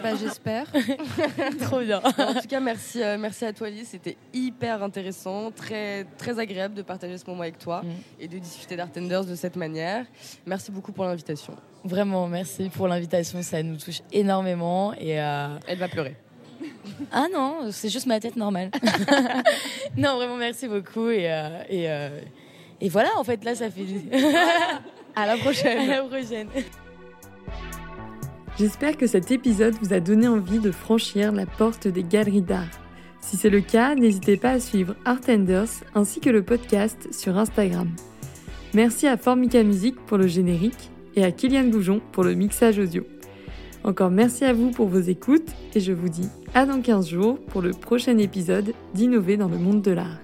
[0.01, 0.71] Bah, j'espère.
[1.61, 2.01] Trop bien.
[2.03, 3.89] En tout cas, merci, euh, merci à toi Lise.
[3.89, 8.23] C'était hyper intéressant, très, très agréable de partager ce moment avec toi mm.
[8.23, 10.05] et de discuter d'Artenders de cette manière.
[10.45, 11.53] Merci beaucoup pour l'invitation.
[11.83, 13.41] Vraiment, merci pour l'invitation.
[13.41, 14.93] Ça nous touche énormément.
[14.93, 16.15] Et euh, Elle va pleurer.
[17.11, 18.71] Ah non, c'est juste ma tête normale.
[19.97, 21.09] non, vraiment, merci beaucoup.
[21.09, 22.19] Et, euh, euh,
[22.81, 23.85] et, voilà, en fait, là, ça fait.
[25.15, 25.89] à la prochaine.
[25.89, 26.47] À la prochaine.
[28.57, 32.69] J'espère que cet épisode vous a donné envie de franchir la porte des galeries d'art.
[33.19, 37.89] Si c'est le cas, n'hésitez pas à suivre Artenders ainsi que le podcast sur Instagram.
[38.73, 43.03] Merci à Formica Music pour le générique et à Kylian Goujon pour le mixage audio.
[43.83, 47.37] Encore merci à vous pour vos écoutes et je vous dis à dans 15 jours
[47.37, 50.22] pour le prochain épisode d'Innover dans le monde de l'art.